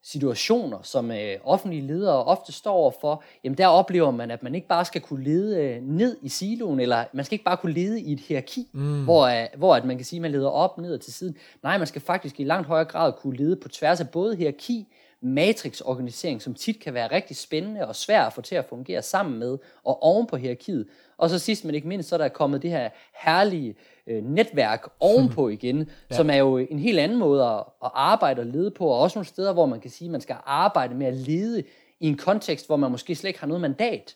situationer, 0.03 0.81
som 0.81 1.11
øh, 1.11 1.35
offentlige 1.43 1.87
ledere 1.87 2.23
ofte 2.23 2.51
står 2.51 2.73
overfor. 2.73 3.23
Jamen, 3.43 3.57
der 3.57 3.67
oplever 3.67 4.11
man, 4.11 4.31
at 4.31 4.43
man 4.43 4.55
ikke 4.55 4.67
bare 4.67 4.85
skal 4.85 5.01
kunne 5.01 5.23
lede 5.23 5.63
øh, 5.63 5.81
ned 5.83 6.17
i 6.21 6.29
siloen, 6.29 6.79
eller 6.79 7.05
man 7.13 7.25
skal 7.25 7.33
ikke 7.33 7.45
bare 7.45 7.57
kunne 7.57 7.73
lede 7.73 8.01
i 8.01 8.13
et 8.13 8.19
hierarki, 8.19 8.67
mm. 8.73 9.03
hvor, 9.03 9.25
øh, 9.25 9.47
hvor 9.57 9.75
at 9.75 9.85
man 9.85 9.97
kan 9.97 10.05
sige, 10.05 10.17
at 10.17 10.21
man 10.21 10.31
leder 10.31 10.49
op, 10.49 10.77
ned 10.77 10.93
og 10.93 11.01
til 11.01 11.13
siden. 11.13 11.38
Nej, 11.63 11.77
man 11.77 11.88
skal 11.88 12.01
faktisk 12.01 12.39
i 12.39 12.43
langt 12.43 12.67
højere 12.67 12.85
grad 12.85 13.13
kunne 13.13 13.38
lede 13.38 13.55
på 13.55 13.69
tværs 13.69 13.99
af 13.99 14.09
både 14.09 14.35
hierarki, 14.35 14.88
matrixorganisering, 15.25 16.42
som 16.42 16.54
tit 16.54 16.80
kan 16.80 16.94
være 16.94 17.12
rigtig 17.12 17.38
spændende 17.38 17.88
og 17.88 17.95
svær 17.95 18.22
at 18.22 18.33
få 18.33 18.42
til 18.42 18.56
at 18.56 18.66
fungere 18.66 19.01
sammen 19.01 19.39
med, 19.39 19.57
og 19.83 20.04
oven 20.04 20.27
på 20.27 20.38
hierarkiet. 20.38 20.88
Og 21.18 21.30
så 21.30 21.39
sidst 21.39 21.66
men 21.66 21.75
ikke 21.75 21.88
mindst, 21.88 22.10
så 22.10 22.16
er 22.16 22.18
der 22.18 22.27
kommet 22.27 22.62
det 22.62 22.69
her 22.69 22.89
herlige 23.24 23.75
øh, 24.07 24.24
netværk 24.24 24.88
ovenpå 25.00 25.50
igen, 25.57 25.89
ja. 26.12 26.16
som 26.16 26.30
er 26.30 26.36
jo 26.36 26.57
en 26.57 26.80
helt 26.80 27.00
anden 27.00 27.18
måde 27.18 27.44
at, 27.44 27.63
at 27.83 27.92
arbejde 27.94 28.39
og 28.39 28.45
lede 28.45 28.72
på, 28.72 28.88
og 28.88 29.00
også 29.00 29.19
nogle 29.19 29.27
steder, 29.27 29.54
hvor 29.54 29.66
man 29.66 29.80
kan 29.80 29.92
sige, 29.92 30.07
at 30.07 30.12
man 30.12 30.22
skal 30.22 30.36
arbejde 30.45 30.95
med 30.95 31.07
at 31.07 31.13
lede 31.13 31.63
i 32.00 32.07
en 32.07 32.18
kontekst, 32.18 32.68
hvor 32.68 32.75
man 32.75 32.92
måske 32.92 33.16
slet 33.16 33.30
ikke 33.30 33.39
har 33.39 33.48
noget 33.48 33.62
mandat. 33.62 34.16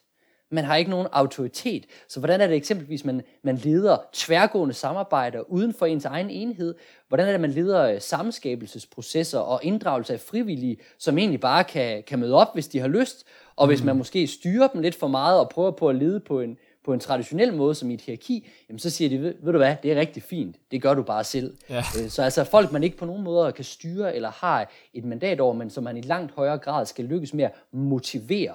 Man 0.52 0.64
har 0.64 0.76
ikke 0.76 0.92
nogen 0.92 1.08
autoritet. 1.12 1.86
Så 2.08 2.20
hvordan 2.20 2.42
er 2.42 2.48
det 2.48 2.56
eksempelvis, 2.56 3.06
man, 3.06 3.22
man 3.42 3.56
leder 3.56 3.98
tværgående 4.14 4.74
samarbejder 4.74 5.40
uden 5.40 5.74
for 5.74 5.86
ens 5.86 6.06
egen 6.06 6.30
enhed? 6.30 6.76
Hvordan 7.08 7.28
er 7.28 7.32
det, 7.32 7.42
man 7.42 7.52
leder 7.52 7.84
øh, 7.84 8.02
samskabelsesprocesser 8.02 9.40
og 9.40 9.60
inddragelse 9.64 10.14
af 10.14 10.20
frivillige, 10.20 10.78
som 10.98 11.18
egentlig 11.18 11.40
bare 11.40 11.64
kan, 11.64 12.04
kan 12.04 12.20
møde 12.20 12.34
op, 12.34 12.54
hvis 12.54 12.68
de 12.68 12.80
har 12.80 12.88
lyst? 12.88 13.26
Og 13.56 13.68
hvis 13.68 13.80
mm. 13.80 13.86
man 13.86 13.96
måske 13.96 14.28
styrer 14.28 14.68
dem 14.68 14.82
lidt 14.82 14.96
for 14.96 15.08
meget 15.08 15.40
og 15.40 15.50
prøver 15.50 15.72
på 15.72 15.90
at 15.90 15.96
lede 15.96 16.20
på 16.20 16.42
en, 16.42 16.58
på 16.86 16.94
en 16.94 17.00
traditionel 17.00 17.54
måde 17.54 17.76
som 17.76 17.92
i 17.92 17.94
et 17.94 18.02
hierarki, 18.02 18.48
jamen 18.70 18.80
så 18.80 18.90
siger 18.90 19.10
de, 19.10 19.22
ved, 19.22 19.34
ved 19.42 19.52
du 19.52 19.58
hvad, 19.58 19.76
det 19.84 19.92
er 19.92 19.96
rigtig 19.96 20.24
fint, 20.24 20.56
det 20.72 20.82
gør 20.82 20.94
du 20.94 21.04
bare 21.04 21.24
selv. 21.24 21.58
Ja. 21.70 21.84
Øh, 22.02 22.10
så 22.10 22.24
altså 22.24 22.44
folk, 22.44 22.72
man 22.72 22.84
ikke 22.84 22.98
på 22.98 23.06
nogen 23.06 23.24
måde 23.24 23.52
kan 23.52 23.66
styre 23.66 24.16
eller 24.16 24.32
har 24.32 24.72
et 24.94 25.06
mandat 25.06 25.40
over, 25.40 25.54
men 25.54 25.70
som 25.70 25.84
man 25.84 25.98
i 25.98 26.02
langt 26.02 26.32
højere 26.36 26.58
grad 26.58 26.86
skal 26.86 27.06
lykkes 27.06 27.34
med 27.34 27.44
at 27.44 27.52
motivere. 27.72 28.54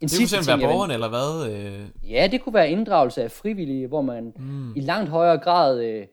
En 0.00 0.08
det 0.08 0.18
kunne 0.18 0.28
simpelthen 0.28 0.60
være 0.60 0.68
borgerne, 0.68 0.94
eller 0.94 1.08
hvad? 1.08 1.52
Øh? 1.52 2.10
Ja, 2.10 2.28
det 2.32 2.42
kunne 2.42 2.54
være 2.54 2.70
inddragelse 2.70 3.22
af 3.22 3.30
frivillige, 3.30 3.86
hvor 3.86 4.02
man 4.02 4.32
mm. 4.36 4.76
i 4.76 4.80
langt 4.80 5.10
højere 5.10 5.38
grad 5.38 5.84
øh, 5.84 6.06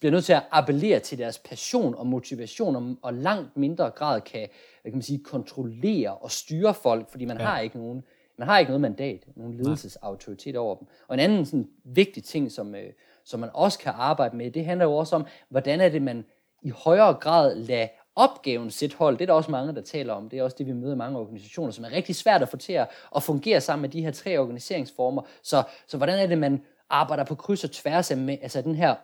bliver 0.00 0.12
nødt 0.12 0.24
til 0.24 0.32
at 0.32 0.42
appellere 0.50 0.98
til 0.98 1.18
deres 1.18 1.38
passion 1.38 1.94
og 1.94 2.06
motivation, 2.06 2.76
og, 2.76 2.96
og 3.02 3.14
langt 3.14 3.56
mindre 3.56 3.90
grad 3.90 4.20
kan, 4.20 4.48
hvad 4.82 4.92
kan 4.92 4.96
man 4.96 5.02
sige, 5.02 5.24
kontrollere 5.24 6.14
og 6.14 6.30
styre 6.30 6.74
folk, 6.74 7.10
fordi 7.10 7.24
man 7.24 7.38
ja. 7.38 7.44
har 7.44 7.60
ikke 7.60 7.78
nogen 7.78 8.02
man 8.38 8.48
har 8.48 8.58
ikke 8.58 8.70
noget 8.70 8.80
mandat, 8.80 9.24
nogen 9.36 9.54
ledelsesautoritet 9.54 10.56
over 10.56 10.76
dem. 10.76 10.86
Og 11.08 11.14
en 11.14 11.20
anden 11.20 11.46
sådan, 11.46 11.68
vigtig 11.84 12.24
ting, 12.24 12.52
som, 12.52 12.74
øh, 12.74 12.92
som 13.24 13.40
man 13.40 13.50
også 13.54 13.78
kan 13.78 13.92
arbejde 13.96 14.36
med, 14.36 14.50
det 14.50 14.64
handler 14.64 14.86
jo 14.86 14.96
også 14.96 15.16
om, 15.16 15.26
hvordan 15.48 15.80
er 15.80 15.88
det, 15.88 16.02
man 16.02 16.24
i 16.62 16.68
højere 16.70 17.14
grad 17.14 17.54
lader 17.56 17.88
opgaven 18.16 18.70
sætte 18.70 18.96
hold. 18.96 19.14
Det 19.14 19.22
er 19.22 19.26
der 19.26 19.32
også 19.32 19.50
mange, 19.50 19.74
der 19.74 19.80
taler 19.80 20.14
om. 20.14 20.28
Det 20.28 20.38
er 20.38 20.42
også 20.42 20.56
det, 20.58 20.66
vi 20.66 20.72
møder 20.72 20.94
i 20.94 20.96
mange 20.96 21.18
organisationer, 21.18 21.72
som 21.72 21.84
er 21.84 21.90
rigtig 21.90 22.16
svært 22.16 22.42
at 22.42 22.48
få 22.48 22.56
til 22.56 22.72
at 23.16 23.22
fungere 23.22 23.60
sammen 23.60 23.82
med 23.82 23.88
de 23.88 24.02
her 24.02 24.10
tre 24.10 24.38
organiseringsformer. 24.38 25.22
Så, 25.42 25.62
så 25.86 25.96
hvordan 25.96 26.18
er 26.18 26.26
det, 26.26 26.38
man 26.38 26.62
arbejder 26.90 27.24
på 27.24 27.34
kryds 27.34 27.64
og 27.64 27.70
tværs 27.70 28.10
af 28.10 28.16
med, 28.16 28.38
altså 28.42 28.62
den 28.62 28.74
her 28.74 28.94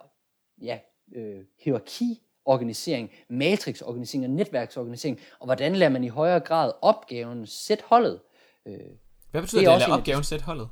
ja, 0.63 0.79
øh, 1.17 1.45
hierarki 1.65 2.23
organisering, 2.45 3.11
matrixorganisering 3.29 4.25
og 4.25 4.31
netværksorganisering, 4.31 5.21
og 5.39 5.47
hvordan 5.47 5.77
lader 5.77 5.91
man 5.91 6.05
i 6.05 6.09
højere 6.09 6.41
grad 6.41 6.73
opgaven 6.83 7.47
sætte 7.47 7.85
holdet? 7.87 8.21
Øh, 8.67 8.79
hvad 9.31 9.41
betyder 9.41 9.61
det, 9.61 9.69
det 9.69 9.75
at 9.75 9.81
lade 9.81 9.99
opgaven 9.99 10.25
sætte 10.25 10.45
holdet? 10.45 10.69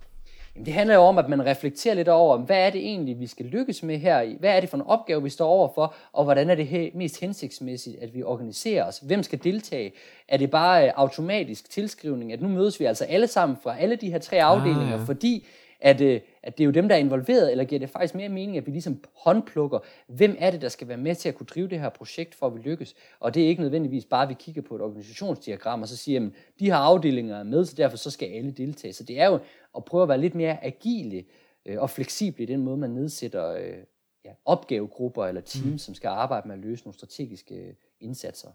Jamen, 0.56 0.66
det 0.66 0.74
handler 0.74 0.94
jo 0.94 1.00
om, 1.00 1.18
at 1.18 1.28
man 1.28 1.46
reflekterer 1.46 1.94
lidt 1.94 2.08
over, 2.08 2.38
hvad 2.38 2.66
er 2.66 2.70
det 2.70 2.80
egentlig, 2.80 3.20
vi 3.20 3.26
skal 3.26 3.46
lykkes 3.46 3.82
med 3.82 3.98
her? 3.98 4.36
Hvad 4.40 4.56
er 4.56 4.60
det 4.60 4.68
for 4.68 4.76
en 4.76 4.82
opgave, 4.86 5.22
vi 5.22 5.30
står 5.30 5.48
overfor? 5.48 5.94
Og 6.12 6.24
hvordan 6.24 6.50
er 6.50 6.54
det 6.54 6.94
mest 6.94 7.20
hensigtsmæssigt, 7.20 7.96
at 8.02 8.14
vi 8.14 8.22
organiserer 8.22 8.84
os? 8.84 8.98
Hvem 8.98 9.22
skal 9.22 9.44
deltage? 9.44 9.92
Er 10.28 10.36
det 10.36 10.50
bare 10.50 10.86
øh, 10.86 10.92
automatisk 10.96 11.70
tilskrivning, 11.70 12.32
at 12.32 12.42
nu 12.42 12.48
mødes 12.48 12.80
vi 12.80 12.84
altså 12.84 13.04
alle 13.04 13.26
sammen 13.26 13.58
fra 13.62 13.78
alle 13.78 13.96
de 13.96 14.10
her 14.10 14.18
tre 14.18 14.42
afdelinger, 14.42 14.94
ah, 14.94 15.00
ja. 15.00 15.04
fordi 15.04 15.46
at, 15.80 16.00
øh, 16.00 16.20
at 16.42 16.58
det 16.58 16.64
er 16.64 16.66
jo 16.66 16.70
dem, 16.70 16.88
der 16.88 16.94
er 16.94 16.98
involveret, 16.98 17.50
eller 17.50 17.64
giver 17.64 17.78
det 17.78 17.90
faktisk 17.90 18.14
mere 18.14 18.28
mening, 18.28 18.56
at 18.56 18.66
vi 18.66 18.70
ligesom 18.70 19.04
håndplukker, 19.16 19.78
hvem 20.06 20.36
er 20.38 20.50
det, 20.50 20.62
der 20.62 20.68
skal 20.68 20.88
være 20.88 20.96
med 20.96 21.14
til 21.14 21.28
at 21.28 21.34
kunne 21.34 21.46
drive 21.46 21.68
det 21.68 21.80
her 21.80 21.88
projekt, 21.88 22.34
for 22.34 22.46
at 22.46 22.54
vi 22.54 22.60
lykkes. 22.60 22.94
Og 23.20 23.34
det 23.34 23.44
er 23.44 23.48
ikke 23.48 23.62
nødvendigvis 23.62 24.04
bare, 24.04 24.22
at 24.22 24.28
vi 24.28 24.34
kigger 24.38 24.62
på 24.62 24.74
et 24.74 24.82
organisationsdiagram, 24.82 25.82
og 25.82 25.88
så 25.88 25.96
siger, 25.96 26.26
at 26.26 26.32
de 26.60 26.64
her 26.64 26.76
afdelinger 26.76 27.36
er 27.36 27.42
med, 27.42 27.64
så 27.64 27.74
derfor 27.76 27.96
så 27.96 28.10
skal 28.10 28.28
alle 28.28 28.50
deltage. 28.50 28.92
Så 28.92 29.04
det 29.04 29.20
er 29.20 29.26
jo 29.26 29.38
at 29.76 29.84
prøve 29.84 30.02
at 30.02 30.08
være 30.08 30.20
lidt 30.20 30.34
mere 30.34 30.64
agile 30.64 31.24
øh, 31.66 31.80
og 31.80 31.90
fleksible 31.90 32.42
i 32.42 32.46
den 32.46 32.62
måde, 32.62 32.76
man 32.76 32.90
nedsætter 32.90 33.50
øh, 33.50 33.76
ja, 34.24 34.30
opgavegrupper 34.44 35.26
eller 35.26 35.40
teams, 35.40 35.72
mm. 35.72 35.78
som 35.78 35.94
skal 35.94 36.08
arbejde 36.08 36.48
med 36.48 36.54
at 36.56 36.60
løse 36.60 36.84
nogle 36.84 36.94
strategiske 36.94 37.76
indsatser. 38.00 38.48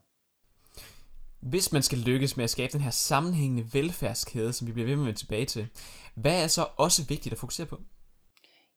Hvis 1.40 1.72
man 1.72 1.82
skal 1.82 1.98
lykkes 1.98 2.38
med 2.38 2.44
at 2.44 2.50
skabe 2.50 2.74
den 2.74 2.82
her 2.82 2.92
sammenhængende 2.92 3.74
velfærdskæde, 3.74 4.54
som 4.54 4.68
vi 4.68 4.72
bliver 4.72 4.88
ved 4.88 4.96
med 4.96 5.10
at 5.10 5.16
tilbage 5.16 5.46
til, 5.46 5.68
hvad 6.16 6.44
er 6.44 6.48
så 6.48 6.66
også 6.78 7.06
vigtigt 7.10 7.34
at 7.34 7.40
fokusere 7.40 7.68
på? 7.68 7.80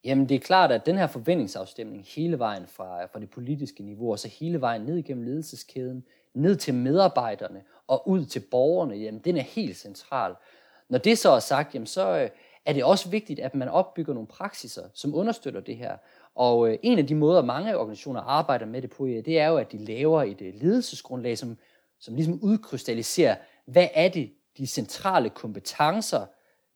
Jamen 0.03 0.29
det 0.29 0.35
er 0.35 0.39
klart, 0.39 0.71
at 0.71 0.85
den 0.85 0.97
her 0.97 1.07
forventningsafstemning 1.07 2.05
hele 2.15 2.39
vejen 2.39 2.67
fra, 2.67 3.05
fra 3.05 3.19
det 3.19 3.29
politiske 3.29 3.83
niveau, 3.83 4.11
og 4.11 4.19
så 4.19 4.27
hele 4.27 4.61
vejen 4.61 4.81
ned 4.81 4.97
igennem 4.97 5.23
ledelseskæden, 5.23 6.03
ned 6.33 6.55
til 6.55 6.73
medarbejderne 6.73 7.61
og 7.87 8.09
ud 8.09 8.25
til 8.25 8.43
borgerne, 8.51 8.95
jamen 8.95 9.21
den 9.21 9.37
er 9.37 9.41
helt 9.41 9.77
central. 9.77 10.35
Når 10.89 10.97
det 10.97 11.17
så 11.17 11.29
er 11.29 11.39
sagt, 11.39 11.73
jamen 11.73 11.87
så 11.87 12.17
øh, 12.17 12.29
er 12.65 12.73
det 12.73 12.83
også 12.83 13.09
vigtigt, 13.09 13.39
at 13.39 13.55
man 13.55 13.69
opbygger 13.69 14.13
nogle 14.13 14.27
praksiser, 14.27 14.83
som 14.93 15.15
understøtter 15.15 15.61
det 15.61 15.77
her. 15.77 15.97
Og 16.35 16.69
øh, 16.69 16.77
en 16.83 16.99
af 16.99 17.07
de 17.07 17.15
måder, 17.15 17.41
mange 17.41 17.77
organisationer 17.77 18.21
arbejder 18.21 18.65
med 18.65 18.81
det 18.81 18.89
på, 18.89 19.05
det 19.05 19.39
er 19.39 19.47
jo, 19.47 19.57
at 19.57 19.71
de 19.71 19.77
laver 19.77 20.23
et 20.23 20.41
øh, 20.41 20.53
ledelsesgrundlag, 20.61 21.37
som, 21.37 21.57
som 21.99 22.15
ligesom 22.15 22.39
udkrystalliserer, 22.41 23.35
hvad 23.65 23.87
er 23.93 24.09
det, 24.09 24.31
de 24.57 24.67
centrale 24.67 25.29
kompetencer 25.29 26.25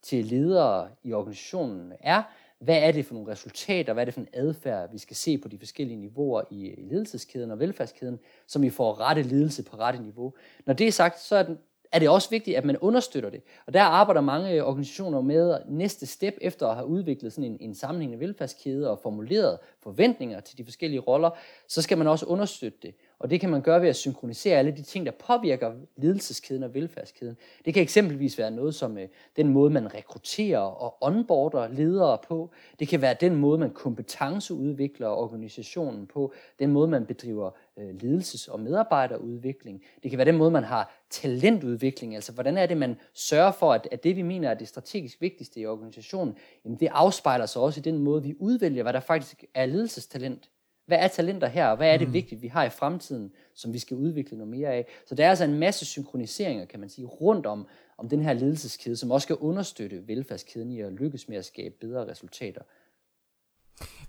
til 0.02 0.26
ledere 0.26 0.90
i 1.04 1.14
organisationen 1.14 1.94
er, 2.00 2.24
hvad 2.60 2.78
er 2.84 2.92
det 2.92 3.06
for 3.06 3.14
nogle 3.14 3.32
resultater, 3.32 3.94
hvad 3.94 4.04
er 4.04 4.06
det 4.06 4.14
for 4.14 4.22
en 4.22 4.28
adfærd, 4.34 4.92
vi 4.92 4.98
skal 4.98 5.16
se 5.16 5.38
på 5.38 5.48
de 5.48 5.60
forskellige 5.60 5.98
niveauer 5.98 6.42
i 6.52 6.76
ledelseskæden 6.78 7.52
og 7.52 7.60
velfærdskæden, 7.60 8.20
som 8.48 8.62
vi 8.62 8.70
får 8.70 9.00
rette 9.00 9.22
ledelse 9.22 9.64
på 9.64 9.78
rette 9.78 10.02
niveau. 10.02 10.34
Når 10.66 10.74
det 10.74 10.88
er 10.88 10.92
sagt, 10.92 11.20
så 11.20 11.36
er, 11.36 11.44
den, 11.44 11.58
er 11.92 12.00
det 12.00 12.10
også 12.10 12.30
vigtigt, 12.30 12.58
at 12.58 12.66
man 12.66 12.78
understøtter 12.78 13.30
det. 13.30 13.42
Og 13.66 13.74
der 13.74 13.84
arbejder 13.84 14.22
mange 14.22 14.52
øh, 14.52 14.64
organisationer 14.64 15.22
med 15.22 15.58
næste 15.68 16.06
step 16.06 16.38
efter 16.42 16.68
at 16.68 16.76
have 16.76 16.88
udviklet 16.88 17.34
sådan 17.34 17.52
en, 17.52 17.58
en 17.60 17.76
sammenhængende 17.76 18.26
velfærdskæde 18.26 18.92
og 18.92 19.00
formuleret 19.04 19.58
forventninger 19.84 20.40
til 20.40 20.58
de 20.58 20.64
forskellige 20.64 21.00
roller, 21.00 21.30
så 21.68 21.82
skal 21.82 21.98
man 21.98 22.08
også 22.08 22.26
understøtte 22.26 22.78
det. 22.82 22.96
Og 23.20 23.30
det 23.30 23.42
kan 23.42 23.50
man 23.50 23.62
gøre 23.62 23.82
ved 23.82 23.90
at 23.90 23.96
synkronisere 23.96 24.58
alle 24.58 24.72
de 24.72 24.82
ting, 24.82 25.06
der 25.06 25.12
påvirker 25.12 25.72
ledelseskæden 25.98 26.64
og 26.64 26.74
velfærdskæden. 26.74 27.38
Det 27.66 27.74
kan 27.74 27.84
eksempelvis 27.84 28.38
være 28.38 28.52
noget 28.52 28.76
som 28.76 28.98
øh, 28.98 29.08
den 29.38 29.48
måde, 29.48 29.70
man 29.70 29.94
rekrutterer 29.94 30.60
og 30.60 30.98
onboarder 31.02 31.68
ledere 31.68 32.18
på. 32.28 32.52
Det 32.80 32.88
kan 32.88 33.02
være 33.02 33.16
den 33.22 33.36
måde, 33.36 33.58
man 33.58 33.70
kompetenceudvikler 33.70 35.08
organisationen 35.08 36.08
på. 36.08 36.34
Den 36.60 36.72
måde, 36.72 36.88
man 36.88 37.06
bedriver 37.06 37.52
øh, 37.78 37.96
ledelses- 38.04 38.52
og 38.52 38.60
medarbejderudvikling. 38.60 39.84
Det 40.04 40.12
kan 40.12 40.18
være 40.18 40.28
den 40.28 40.38
måde, 40.38 40.52
man 40.52 40.64
har 40.64 41.00
talentudvikling. 41.10 42.16
Altså, 42.16 42.32
hvordan 42.32 42.58
er 42.58 42.66
det, 42.66 42.78
man 42.78 42.96
sørger 43.14 43.52
for, 43.52 43.74
at, 43.74 43.88
at 43.92 44.04
det, 44.04 44.16
vi 44.16 44.22
mener 44.22 44.50
er 44.50 44.54
det 44.54 44.68
strategisk 44.68 45.22
vigtigste 45.22 45.60
i 45.60 45.66
organisationen, 45.66 46.36
jamen 46.66 46.80
det 46.80 46.88
afspejler 46.92 47.46
sig 47.46 47.62
også 47.62 47.80
i 47.80 47.84
den 47.84 47.98
måde, 47.98 48.24
vi 48.24 48.36
udvælger, 48.40 48.84
hvad 48.84 48.94
der 48.94 49.00
faktisk 49.00 49.44
er 49.54 49.66
ledelsestalent 49.70 50.50
hvad 50.90 50.98
er 50.98 51.08
talenter 51.08 51.48
her, 51.48 51.68
og 51.68 51.78
hvad 51.78 51.94
er 51.94 51.98
det 51.98 52.08
mm. 52.08 52.14
vigtigt, 52.14 52.42
vi 52.42 52.48
har 52.48 52.64
i 52.64 52.70
fremtiden, 52.70 53.32
som 53.56 53.74
vi 53.74 53.80
skal 53.80 53.98
udvikle 53.98 54.38
noget 54.38 54.52
mere 54.52 54.70
af. 54.70 54.88
Så 55.06 55.16
der 55.16 55.26
er 55.26 55.30
altså 55.30 55.44
en 55.44 55.60
masse 55.60 55.86
synkroniseringer, 55.86 56.66
kan 56.66 56.80
man 56.80 56.90
sige, 56.90 57.06
rundt 57.06 57.46
om, 57.46 57.68
om 57.98 58.10
den 58.10 58.22
her 58.22 58.34
ledelseskæde, 58.34 58.96
som 58.96 59.12
også 59.12 59.26
skal 59.26 59.36
understøtte 59.36 60.08
velfærdskæden 60.08 60.72
i 60.72 60.80
at 60.80 60.94
lykkes 60.94 61.28
med 61.28 61.38
at 61.38 61.46
skabe 61.46 61.76
bedre 61.82 62.12
resultater. 62.12 62.62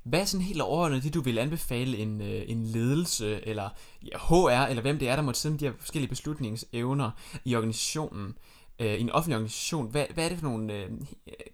Hvad 0.02 0.21
er 0.21 0.25
sådan 0.25 0.47
helt 0.47 0.61
overordnet 0.61 1.02
det, 1.02 1.14
du 1.14 1.21
vil 1.21 1.38
anbefale 1.38 1.97
en, 1.97 2.21
øh, 2.21 2.43
en 2.50 2.64
ledelse, 2.64 3.47
eller 3.47 3.69
ja, 4.02 4.19
HR, 4.19 4.69
eller 4.69 4.83
hvem 4.83 4.99
det 4.99 5.09
er, 5.09 5.17
der 5.17 5.23
måtte 5.23 5.40
sidde 5.40 5.52
med 5.52 5.59
de 5.59 5.64
her 5.64 5.75
forskellige 5.79 6.09
beslutningsevner 6.09 7.11
i 7.45 7.55
organisationen, 7.55 8.38
øh, 8.80 8.94
i 8.94 9.00
en 9.00 9.10
offentlig 9.10 9.37
organisation, 9.37 9.90
hvad, 9.90 10.06
hvad 10.14 10.25
er 10.25 10.28
det 10.28 10.38
for 10.38 10.46
nogle 10.46 10.75
øh, 10.75 10.90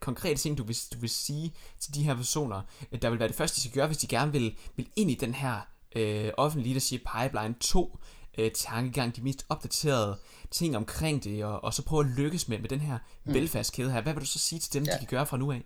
konkrete 0.00 0.40
ting, 0.40 0.58
du 0.58 0.64
vil, 0.64 0.76
du 0.92 0.98
vil 0.98 1.10
sige 1.10 1.52
til 1.80 1.94
de 1.94 2.02
her 2.02 2.14
personer, 2.14 2.62
der 3.02 3.10
vil 3.10 3.18
være 3.18 3.28
det 3.28 3.36
første, 3.36 3.56
de 3.56 3.60
skal 3.60 3.72
gøre, 3.72 3.86
hvis 3.86 3.98
de 3.98 4.06
gerne 4.06 4.32
vil, 4.32 4.56
vil 4.76 4.88
ind 4.96 5.10
i 5.10 5.14
den 5.14 5.34
her 5.34 5.60
øh, 5.96 6.30
offentlige 6.36 6.68
leadership 6.68 7.00
pipeline 7.16 7.54
2 7.60 7.98
øh, 8.38 8.50
tankegang, 8.50 9.16
de 9.16 9.22
mest 9.22 9.46
opdaterede 9.48 10.18
ting 10.50 10.76
omkring 10.76 11.24
det, 11.24 11.44
og, 11.44 11.64
og 11.64 11.74
så 11.74 11.82
prøve 11.82 12.04
at 12.04 12.10
lykkes 12.16 12.48
med, 12.48 12.58
med 12.58 12.68
den 12.68 12.80
her 12.80 12.98
mm. 13.24 13.34
velfærdskæde 13.34 13.92
her. 13.92 14.00
Hvad 14.00 14.12
vil 14.12 14.20
du 14.20 14.26
så 14.26 14.38
sige 14.38 14.58
til 14.58 14.72
dem, 14.72 14.84
ja. 14.84 14.92
de 14.92 14.98
kan 14.98 15.06
gøre 15.06 15.26
fra 15.26 15.36
nu 15.36 15.52
af? 15.52 15.64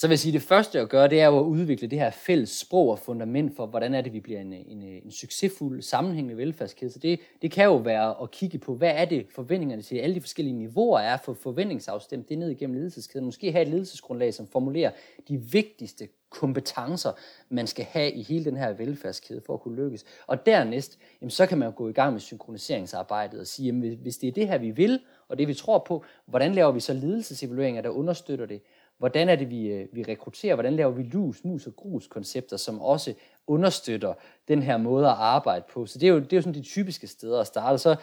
Så 0.00 0.06
vil 0.06 0.12
jeg 0.12 0.18
sige, 0.18 0.30
at 0.30 0.40
det 0.40 0.48
første 0.48 0.80
at 0.80 0.88
gøre, 0.88 1.08
det 1.08 1.20
er 1.20 1.26
jo 1.26 1.38
at 1.38 1.44
udvikle 1.44 1.88
det 1.88 1.98
her 1.98 2.10
fælles 2.10 2.50
sprog 2.50 2.90
og 2.90 2.98
fundament 2.98 3.56
for, 3.56 3.66
hvordan 3.66 3.94
er 3.94 4.00
det, 4.00 4.12
vi 4.12 4.20
bliver 4.20 4.40
en, 4.40 4.52
en, 4.52 4.82
en 4.82 5.10
succesfuld, 5.10 5.82
sammenhængende 5.82 6.36
velfærdskæde. 6.36 6.90
Så 6.90 6.98
det, 6.98 7.20
det 7.42 7.50
kan 7.50 7.64
jo 7.64 7.76
være 7.76 8.22
at 8.22 8.30
kigge 8.30 8.58
på, 8.58 8.74
hvad 8.74 8.92
er 8.94 9.04
det 9.04 9.26
forventningerne 9.34 9.82
til 9.82 9.96
alle 9.96 10.14
de 10.14 10.20
forskellige 10.20 10.56
niveauer 10.56 10.98
er 10.98 11.16
for 11.16 11.34
forventningsafstemt 11.34 12.28
det 12.28 12.38
ned 12.38 12.50
igennem 12.50 12.76
ledelseskæden. 12.76 13.24
Måske 13.24 13.52
have 13.52 13.62
et 13.62 13.68
ledelsesgrundlag, 13.68 14.34
som 14.34 14.46
formulerer 14.46 14.90
de 15.28 15.36
vigtigste 15.36 16.08
kompetencer, 16.30 17.12
man 17.48 17.66
skal 17.66 17.84
have 17.84 18.12
i 18.12 18.22
hele 18.22 18.44
den 18.44 18.56
her 18.56 18.72
velfærdskæde 18.72 19.40
for 19.46 19.54
at 19.54 19.60
kunne 19.60 19.76
lykkes. 19.76 20.04
Og 20.26 20.46
dernæst, 20.46 20.98
jamen, 21.20 21.30
så 21.30 21.46
kan 21.46 21.58
man 21.58 21.68
jo 21.68 21.72
gå 21.76 21.88
i 21.88 21.92
gang 21.92 22.12
med 22.12 22.20
synkroniseringsarbejdet 22.20 23.40
og 23.40 23.46
sige, 23.46 23.66
jamen, 23.66 23.98
hvis 24.02 24.18
det 24.18 24.28
er 24.28 24.32
det 24.32 24.48
her, 24.48 24.58
vi 24.58 24.70
vil, 24.70 25.00
og 25.28 25.38
det 25.38 25.48
vi 25.48 25.54
tror 25.54 25.78
på, 25.78 26.04
hvordan 26.26 26.54
laver 26.54 26.72
vi 26.72 26.80
så 26.80 26.92
ledelsesevalueringer, 26.92 27.82
der 27.82 27.88
understøtter 27.88 28.46
det? 28.46 28.62
Hvordan 28.98 29.28
er 29.28 29.36
det, 29.36 29.50
vi, 29.50 29.66
øh, 29.66 29.86
vi 29.92 30.02
rekrutterer, 30.02 30.54
hvordan 30.54 30.76
laver 30.76 30.90
vi 30.90 31.02
lus, 31.02 31.44
mus 31.44 31.66
og 31.66 31.76
grus 31.76 32.06
koncepter, 32.06 32.56
som 32.56 32.80
også 32.80 33.14
understøtter 33.46 34.14
den 34.48 34.62
her 34.62 34.76
måde 34.76 35.06
at 35.06 35.14
arbejde 35.18 35.64
på. 35.72 35.86
Så 35.86 35.98
det 35.98 36.06
er 36.06 36.10
jo, 36.10 36.18
det 36.18 36.32
er 36.32 36.36
jo 36.36 36.42
sådan 36.42 36.54
de 36.54 36.62
typiske 36.62 37.06
steder 37.06 37.40
at 37.40 37.46
starte. 37.46 37.78
Så 37.78 37.96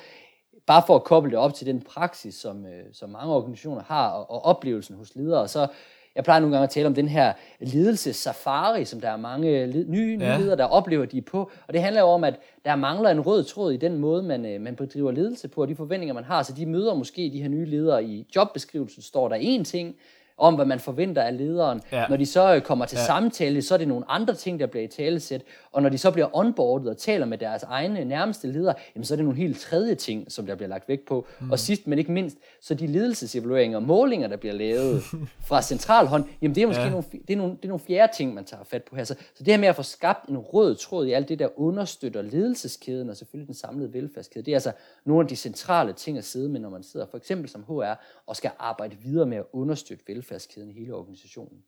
bare 0.68 0.84
for 0.88 0.96
at 0.96 1.04
koble 1.04 1.32
det 1.32 1.40
op 1.40 1.54
til 1.54 1.68
den 1.68 1.82
praksis, 1.82 2.36
som, 2.36 2.66
øh, 2.66 2.84
som 2.94 3.10
mange 3.10 3.34
organisationer 3.34 3.84
har, 3.84 4.10
og, 4.10 4.32
og 4.32 4.46
oplevelsen 4.46 4.96
hos 4.96 5.16
ledere, 5.16 5.48
så 5.48 5.68
jeg 6.16 6.24
plejer 6.24 6.40
nogle 6.40 6.56
gange 6.56 6.64
at 6.64 6.70
tale 6.70 6.88
om 6.88 6.94
den 6.94 7.08
her 7.08 7.34
ledelse-safari, 7.60 8.86
som 8.86 9.02
der 9.02 9.10
er 9.10 9.18
mange 9.18 9.66
led, 9.66 9.86
nye, 9.88 10.18
nye 10.18 10.26
ja. 10.26 10.38
ledere, 10.38 10.58
der 10.58 10.66
oplever, 10.66 11.06
de 11.06 11.18
er 11.18 11.22
på. 11.22 11.52
Og 11.68 11.74
det 11.74 11.82
handler 11.82 12.02
jo 12.02 12.08
om, 12.08 12.24
at 12.24 12.40
der 12.66 12.76
mangler 12.76 13.10
en 13.10 13.22
rød 13.22 13.44
tråd 13.44 13.74
i 13.74 13.78
den 13.78 13.98
måde, 13.98 14.24
man, 14.24 14.46
øh, 14.46 14.62
man 14.62 14.76
bedriver 14.76 15.12
ledelse 15.12 15.48
på, 15.48 15.62
og 15.62 15.68
de 15.68 15.76
forventninger, 15.76 16.14
man 16.14 16.24
har. 16.24 16.44
Så 16.44 16.54
de 16.54 16.66
møder 16.66 16.94
måske 16.94 17.30
de 17.34 17.42
her 17.42 17.50
nye 17.50 17.66
ledere 17.66 18.04
i 18.04 18.28
jobbeskrivelsen, 18.36 19.02
står 19.02 19.30
der 19.30 19.36
én 19.36 19.64
ting, 19.64 19.96
om, 20.38 20.56
hvad 20.56 20.66
man 20.66 20.80
forventer 20.80 21.22
af 21.22 21.38
lederen. 21.38 21.82
Ja. 21.92 22.08
Når 22.08 22.18
de 22.18 22.26
så 22.26 22.56
øh, 22.56 22.62
kommer 22.62 22.86
til 22.86 22.98
ja. 22.98 23.06
samtale, 23.06 23.62
så 23.62 23.74
er 23.74 23.78
det 23.78 23.88
nogle 23.88 24.12
andre 24.12 24.34
ting, 24.34 24.60
der 24.60 24.66
bliver 24.66 24.84
i 24.84 24.88
talesæt. 24.88 25.42
Og 25.72 25.82
når 25.82 25.90
de 25.90 25.98
så 25.98 26.12
bliver 26.12 26.30
onboardet 26.34 26.90
og 26.90 26.98
taler 26.98 27.26
med 27.26 27.38
deres 27.38 27.64
egne 27.64 28.06
nærmeste 28.06 28.52
ledere, 28.52 28.74
jamen, 28.96 29.06
så 29.06 29.14
er 29.14 29.16
det 29.16 29.26
nogle 29.26 29.40
helt 29.40 29.60
tredje 29.60 29.96
ting, 29.96 30.32
som 30.32 30.46
der 30.46 30.56
bliver 30.56 30.70
lagt 30.70 30.90
vægt 30.90 31.06
på. 31.06 31.28
Mm. 31.40 31.52
Og 31.52 31.60
sidst, 31.60 31.88
men 31.88 32.00
ikke 32.00 32.12
mindst, 32.12 32.38
så 32.62 32.74
de 32.74 32.88
ledelsesevalueringer 32.88 33.78
og 33.78 33.84
målinger, 33.84 34.28
der 34.28 34.38
bliver 34.38 34.54
lavet 34.54 35.02
fra 35.48 35.62
central 35.62 36.08
hånd, 36.08 36.24
jamen 36.42 36.56
det 36.56 36.64
er 36.64 36.68
måske 36.68 36.84
ja. 36.84 36.90
nogle, 36.90 37.06
det 37.28 37.34
er 37.34 37.38
nogle, 37.38 37.54
det 37.54 37.64
er 37.64 37.68
nogle 37.68 37.84
fjerde 37.88 38.14
ting, 38.16 38.34
man 38.34 38.46
tager 38.46 38.64
fat 38.64 38.84
på 38.84 38.96
her. 38.96 39.04
Så, 39.04 39.16
så 39.36 39.44
det 39.44 39.54
her 39.54 39.60
med 39.60 39.68
at 39.68 39.76
få 39.76 39.84
skabt 39.84 40.30
en 40.30 40.38
rød 40.38 40.76
tråd 40.76 41.06
i 41.06 41.12
alt 41.12 41.30
det, 41.30 41.40
der 41.40 41.60
understøtter 41.60 42.22
ledelseskæden 42.22 43.10
og 43.10 43.18
selvfølgelig 43.18 43.48
den 43.48 43.56
samlede 43.56 43.94
velfærdskæde, 43.94 44.46
det 44.46 44.52
er 44.52 44.56
altså 44.56 44.72
nogle 45.06 45.24
af 45.24 45.28
de 45.28 45.36
centrale 45.36 45.94
ting 45.94 46.18
at 46.18 46.26
sidde 46.26 46.50
med, 46.50 46.60
når 46.60 46.70
man 46.70 46.84
sidder 46.84 47.06
for 47.06 47.18
eksempel 47.18 47.50
som 47.50 47.64
HR 47.64 47.94
og 48.28 48.36
skal 48.36 48.52
arbejde 48.60 48.96
videre 49.04 49.26
med 49.26 49.38
at 49.38 49.46
understøtte 49.54 50.04
velfærdskæden 50.26 50.70
i 50.70 50.74
hele 50.74 50.94
organisationen. 50.94 51.64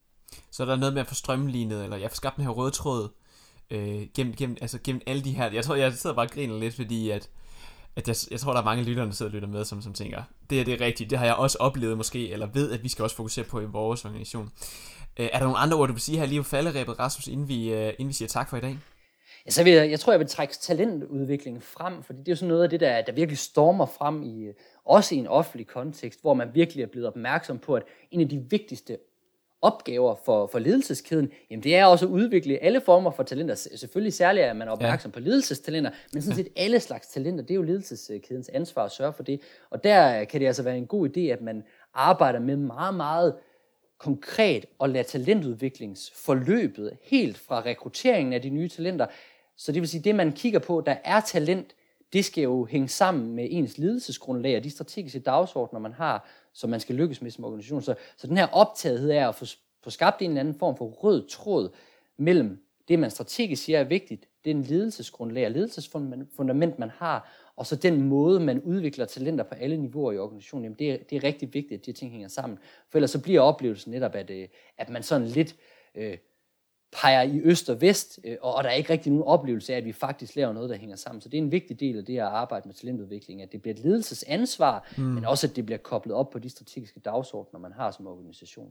Så 0.52 0.64
er 0.64 0.68
der 0.68 0.76
noget 0.76 0.94
med 0.94 1.02
at 1.02 1.08
få 1.08 1.16
strømlignet, 1.16 1.84
eller 1.84 1.98
jeg 1.98 2.12
får 2.12 2.16
skabt 2.16 2.36
den 2.36 2.44
her 2.44 2.52
røde 2.52 2.72
tråd, 2.72 3.10
øh, 3.72 4.08
gennem, 4.16 4.36
gennem, 4.36 4.58
altså 4.62 4.80
gennem 4.84 5.02
alle 5.08 5.24
de 5.24 5.32
her... 5.32 5.52
Jeg 5.52 5.64
tror, 5.64 5.76
jeg 5.76 5.94
sidder 5.94 6.16
bare 6.16 6.26
og 6.26 6.32
griner 6.32 6.60
lidt, 6.60 6.76
fordi 6.76 7.10
at, 7.10 7.30
at 7.96 8.08
jeg, 8.08 8.16
jeg 8.32 8.40
tror, 8.40 8.54
der 8.54 8.60
er 8.60 8.66
mange 8.66 8.84
lyttere, 8.84 9.06
der 9.06 9.12
sidder 9.12 9.30
og 9.30 9.34
lytter 9.34 9.48
med, 9.48 9.66
som, 9.66 9.82
som 9.82 9.94
tænker, 9.94 10.24
det 10.50 10.62
er 10.62 10.66
det 10.66 10.74
er 10.74 10.86
rigtigt, 10.86 11.10
det 11.10 11.18
har 11.18 11.26
jeg 11.26 11.36
også 11.36 11.58
oplevet 11.60 11.98
måske, 11.98 12.30
eller 12.30 12.46
ved, 12.46 12.72
at 12.72 12.84
vi 12.84 12.90
skal 12.90 13.04
også 13.04 13.16
fokusere 13.16 13.46
på 13.46 13.62
i 13.62 13.66
vores 13.66 14.06
organisation. 14.06 14.52
Øh, 15.20 15.30
er 15.34 15.38
der 15.38 15.46
nogle 15.46 15.58
andre 15.58 15.78
ord, 15.78 15.88
du 15.88 15.94
vil 15.94 16.02
sige 16.02 16.20
her 16.20 16.26
lige 16.26 16.44
på 16.44 16.50
falderæbet, 16.50 17.00
Rasmus, 17.00 17.28
inden 17.28 17.48
vi, 17.48 17.74
øh, 17.74 17.94
inden 18.00 18.08
vi 18.08 18.14
siger 18.14 18.30
tak 18.30 18.50
for 18.50 18.58
i 18.58 18.62
dag? 18.62 18.78
Ja, 19.46 19.52
så 19.52 19.64
vil 19.64 19.74
jeg, 19.74 19.92
jeg 19.92 20.00
tror, 20.00 20.14
jeg 20.14 20.20
vil 20.20 20.28
trække 20.28 20.54
talentudviklingen 20.54 21.62
frem, 21.62 22.04
fordi 22.04 22.20
det 22.20 22.28
er 22.28 22.32
jo 22.32 22.36
sådan 22.36 22.48
noget 22.48 22.64
af 22.64 22.70
det, 22.70 22.80
der, 22.80 23.02
der 23.02 23.12
virkelig 23.12 23.38
stormer 23.38 23.86
frem 23.86 24.24
i, 24.24 24.48
også 24.89 25.15
i 25.15 25.17
en 25.17 25.27
offentlig 25.27 25.67
kontekst, 25.67 26.22
hvor 26.22 26.34
man 26.34 26.50
virkelig 26.53 26.84
er 26.84 26.88
blevet 26.88 27.08
opmærksom 27.08 27.60
på, 27.60 27.75
at 27.75 27.84
en 28.12 28.22
af 28.22 28.29
de 28.29 28.46
vigtigste 28.50 28.98
opgaver 29.62 30.15
for, 30.25 30.48
for 30.48 30.60
ledelseskæden, 30.60 31.32
jamen 31.50 31.63
det 31.63 31.75
er 31.75 31.86
også 31.86 32.06
at 32.06 32.10
udvikle 32.10 32.58
alle 32.58 32.82
former 32.82 33.12
for 33.12 33.24
talenter. 33.24 33.56
Selvfølgelig 33.56 34.13
særligt 34.13 34.46
er 34.46 34.53
man 34.53 34.70
opmærksom 34.70 35.12
ja. 35.12 35.13
på 35.13 35.20
ledelsestalenter, 35.20 35.91
men 36.13 36.22
sådan 36.22 36.36
set 36.36 36.48
alle 36.56 36.79
slags 36.79 37.08
talenter, 37.08 37.44
det 37.44 37.51
er 37.51 37.56
jo 37.56 37.62
ledelseskædens 37.62 38.50
ansvar 38.50 38.86
at 38.86 38.91
sørge 38.91 39.13
for 39.13 39.24
det. 39.24 39.41
Og 39.70 39.84
der 39.84 40.24
kan 40.24 40.41
det 40.41 40.48
altså 40.48 40.63
være 40.63 40.77
en 40.77 40.88
god 40.88 41.10
idé, 41.10 41.20
at 41.20 41.41
man 41.41 41.63
arbejder 41.94 42.39
med 42.39 42.56
meget, 42.56 42.96
meget 42.96 43.36
konkret 43.98 44.65
og 44.79 44.89
lade 44.89 45.03
talentudviklingsforløbet 45.03 46.98
helt 47.03 47.38
fra 47.38 47.62
rekrutteringen 47.62 48.34
af 48.34 48.41
de 48.41 48.50
nye 48.50 48.70
talenter. 48.70 49.06
Så 49.58 49.72
det 49.72 49.82
vil 49.82 49.89
sige, 49.89 50.03
det 50.03 50.15
man 50.15 50.32
kigger 50.32 50.60
på, 50.60 50.84
der 50.86 50.96
er 51.03 51.20
talent, 51.22 51.75
det 52.14 52.26
skal 52.26 52.44
jo 52.44 52.66
hænge 52.66 52.88
sammen 52.88 53.32
med 53.32 53.48
ens 53.52 53.78
ledelsesgrundlag 53.78 54.58
og 54.58 54.64
de 54.64 54.70
strategiske 54.70 55.20
dagsordner, 55.20 55.80
man 55.80 55.94
har, 55.94 56.30
som 56.54 56.70
man 56.70 56.80
skal 56.80 56.96
lykkes 56.96 57.22
med 57.22 57.32
som 57.32 57.44
organisation. 57.44 57.82
Så, 57.82 57.96
så 58.18 58.28
den 58.28 58.38
her 58.38 58.48
optagethed 58.48 59.12
er 59.12 59.30
at 59.30 59.36
få, 59.36 59.46
få 59.84 59.90
skabt 59.90 60.22
en 60.22 60.30
eller 60.30 60.40
anden 60.40 60.60
form 60.60 60.78
for 60.78 60.86
rød 60.86 61.28
tråd 61.28 61.70
mellem 62.18 62.64
det, 62.88 63.00
man 63.00 63.12
strategisk 63.12 63.64
siger 63.64 63.80
er 63.80 63.84
vigtigt, 63.84 64.28
det 64.46 64.52
er 64.52 64.56
en 64.56 64.64
ledelsesgrundlag 64.64 65.46
og 65.46 65.52
ledelsesfundament, 65.52 66.80
man 66.80 66.90
har, 66.90 67.32
og 67.56 67.66
så 67.66 67.76
den 67.76 68.02
måde, 68.02 68.40
man 68.40 68.62
udvikler 68.62 69.06
talenter 69.06 69.44
på 69.44 69.56
alle 69.56 69.78
niveauer 69.78 70.12
i 70.12 70.18
organisationen, 70.18 70.64
jamen 70.64 70.80
det, 70.80 70.92
er, 70.92 70.98
det 71.10 71.16
er 71.16 71.24
rigtig 71.24 71.54
vigtigt, 71.54 71.80
at 71.80 71.86
de 71.86 71.92
ting 71.92 72.12
hænger 72.12 72.28
sammen. 72.28 72.60
For 72.90 72.98
ellers 72.98 73.12
så 73.12 73.22
bliver 73.22 73.42
oplevelsen 73.42 73.92
netop, 73.92 74.16
at, 74.16 74.30
øh, 74.30 74.48
at 74.78 74.90
man 74.90 75.04
sådan 75.04 75.28
lidt 75.28 75.56
øh, 75.96 76.18
peger 76.91 77.22
i 77.22 77.39
øst 77.39 77.70
og 77.70 77.82
vest, 77.82 78.20
øh, 78.24 78.38
og, 78.41 78.63
der 78.63 78.70
er 78.70 78.74
ikke 78.74 78.94
rigtig 78.94 79.12
nogen 79.12 79.27
oplevelse 79.27 79.74
af, 79.74 79.77
at 79.77 79.86
vi 79.86 79.94
faktisk 79.94 80.36
laver 80.36 80.53
noget, 80.53 80.70
der 80.70 80.77
hænger 80.77 80.96
sammen. 80.96 81.22
Så 81.22 81.29
det 81.29 81.38
er 81.38 81.41
en 81.41 81.51
vigtig 81.51 81.79
del 81.79 81.98
af 81.98 82.06
det 82.06 82.17
at 82.17 82.24
arbejde 82.24 82.67
med 82.67 82.75
talentudvikling, 82.75 83.41
at 83.41 83.51
det 83.51 83.62
bliver 83.62 83.75
et 83.75 83.84
ledelsesansvar, 83.84 84.88
mm. 84.98 85.03
men 85.03 85.25
også 85.25 85.48
at 85.48 85.56
det 85.56 85.65
bliver 85.65 85.77
koblet 85.77 86.15
op 86.15 86.29
på 86.29 86.39
de 86.39 86.50
strategiske 86.50 87.00
dagsordner, 87.00 87.60
man 87.60 87.72
har 87.72 87.91
som 87.91 88.08
organisation. 88.08 88.70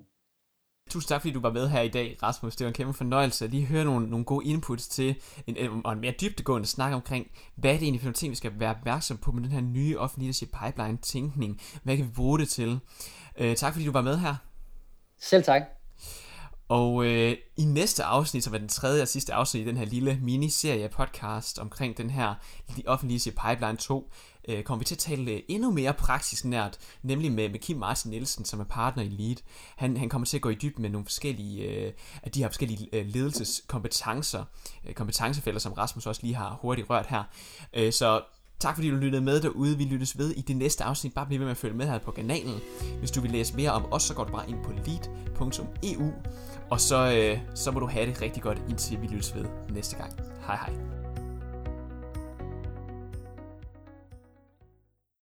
Tusind 0.91 1.09
tak, 1.09 1.21
fordi 1.21 1.33
du 1.33 1.41
var 1.41 1.53
med 1.53 1.69
her 1.69 1.81
i 1.81 1.89
dag, 1.89 2.17
Rasmus. 2.23 2.57
Det 2.57 2.65
var 2.65 2.69
en 2.69 2.75
kæmpe 2.75 2.93
fornøjelse 2.93 3.45
at 3.45 3.51
lige 3.51 3.67
høre 3.67 3.85
nogle, 3.85 4.11
nogle 4.11 4.25
gode 4.25 4.47
inputs 4.47 4.89
til 4.89 5.15
en, 5.47 5.57
en, 5.57 5.81
og 5.85 5.93
en 5.93 6.01
mere 6.01 6.15
dybdegående 6.21 6.67
snak 6.67 6.93
omkring, 6.93 7.31
hvad 7.55 7.71
er 7.71 7.75
det 7.75 7.83
egentlig 7.83 8.01
for 8.01 8.07
nogle 8.07 8.15
ting, 8.15 8.31
vi 8.31 8.37
skal 8.37 8.53
være 8.61 8.71
opmærksom 8.71 9.17
på 9.17 9.33
med 9.33 9.43
den 9.43 9.53
her 9.53 9.61
nye 9.61 9.99
offentlige 9.99 10.27
leadership 10.27 10.49
pipeline-tænkning. 10.65 11.61
Hvad 11.83 11.97
kan 11.97 12.07
vi 12.07 12.11
bruge 12.11 12.39
det 12.39 12.49
til? 12.49 12.81
Uh, 13.41 13.55
tak, 13.55 13.73
fordi 13.73 13.87
du 13.87 13.93
var 13.93 14.03
med 14.03 14.19
her. 14.19 14.35
Selv 15.19 15.43
tak. 15.45 15.76
Og 16.69 17.07
øh, 17.07 17.37
i 17.57 17.65
næste 17.65 18.05
afsnit, 18.05 18.45
som 18.45 18.55
er 18.55 18.59
den 18.59 18.69
tredje 18.69 19.03
og 19.03 19.09
sidste 19.09 19.35
afsnit 19.35 19.63
i 19.63 19.69
den 19.69 19.77
her 19.77 19.85
lille 19.85 20.19
miniserie 20.23 20.89
podcast 20.89 21.59
omkring 21.59 21.97
den 21.97 22.11
her 22.11 22.35
offentlige 22.87 23.31
Pipeline 23.31 23.77
2, 23.77 24.11
øh, 24.49 24.63
kommer 24.63 24.79
vi 24.79 24.85
til 24.85 24.95
at 24.95 24.99
tale 24.99 25.31
øh, 25.31 25.43
endnu 25.49 25.71
mere 25.71 25.93
praksisnært, 25.93 26.79
nemlig 27.03 27.33
med, 27.33 27.49
med 27.49 27.59
Kim 27.59 27.77
Martin 27.77 28.11
Nielsen, 28.11 28.45
som 28.45 28.61
er 28.61 28.65
partner 28.65 29.03
i 29.03 29.09
Lead. 29.09 29.37
Han, 29.77 29.97
han 29.97 30.09
kommer 30.09 30.27
til 30.27 30.37
at 30.37 30.43
gå 30.43 30.49
i 30.49 30.55
dybden 30.55 30.83
med 30.83 30.91
nogle 30.91 31.05
forskellige, 31.05 31.63
øh, 31.63 31.93
af 32.23 32.31
de 32.31 32.43
her 32.43 32.49
forskellige 32.49 32.89
øh, 32.93 33.07
ledelseskompetencer, 33.07 34.45
øh, 34.89 34.95
kompetencefælder, 34.95 35.61
som 35.61 35.73
Rasmus 35.73 36.07
også 36.07 36.21
lige 36.23 36.35
har 36.35 36.59
hurtigt 36.63 36.91
rørt 36.91 37.07
her. 37.07 37.23
Øh, 37.75 37.93
så 37.93 38.23
Tak 38.61 38.75
fordi 38.75 38.91
du 38.91 38.97
lyttede 38.97 39.23
med 39.23 39.41
derude. 39.41 39.79
Vi 39.79 39.85
lyttes 39.85 40.19
ved 40.19 40.31
i 40.31 40.41
det 40.41 40.57
næste 40.57 40.85
afsnit. 40.85 41.15
Bare 41.15 41.27
bliv 41.27 41.39
ved 41.39 41.47
med 41.47 41.51
at 41.51 41.57
følge 41.57 41.77
med 41.77 41.87
her 41.87 41.99
på 41.99 42.11
kanalen. 42.11 42.61
Hvis 42.99 43.11
du 43.11 43.21
vil 43.21 43.31
læse 43.31 43.57
mere 43.57 43.71
om 43.71 43.93
os, 43.93 44.03
så 44.03 44.15
går 44.15 44.25
du 44.25 44.33
bare 44.33 44.49
ind 44.49 44.65
på 44.65 44.73
lead.eu. 44.73 46.13
Og 46.71 46.81
så, 46.81 47.13
øh, 47.13 47.39
så 47.55 47.71
må 47.71 47.81
du 47.81 47.87
have 47.87 48.07
det 48.07 48.23
rigtig 48.23 48.43
godt, 48.43 48.63
indtil 48.69 49.03
vi 49.03 49.07
lyttes 49.07 49.35
ved 49.35 49.45
næste 49.69 49.97
gang. 49.97 50.13
Hej 50.47 50.57
hej. 50.57 50.96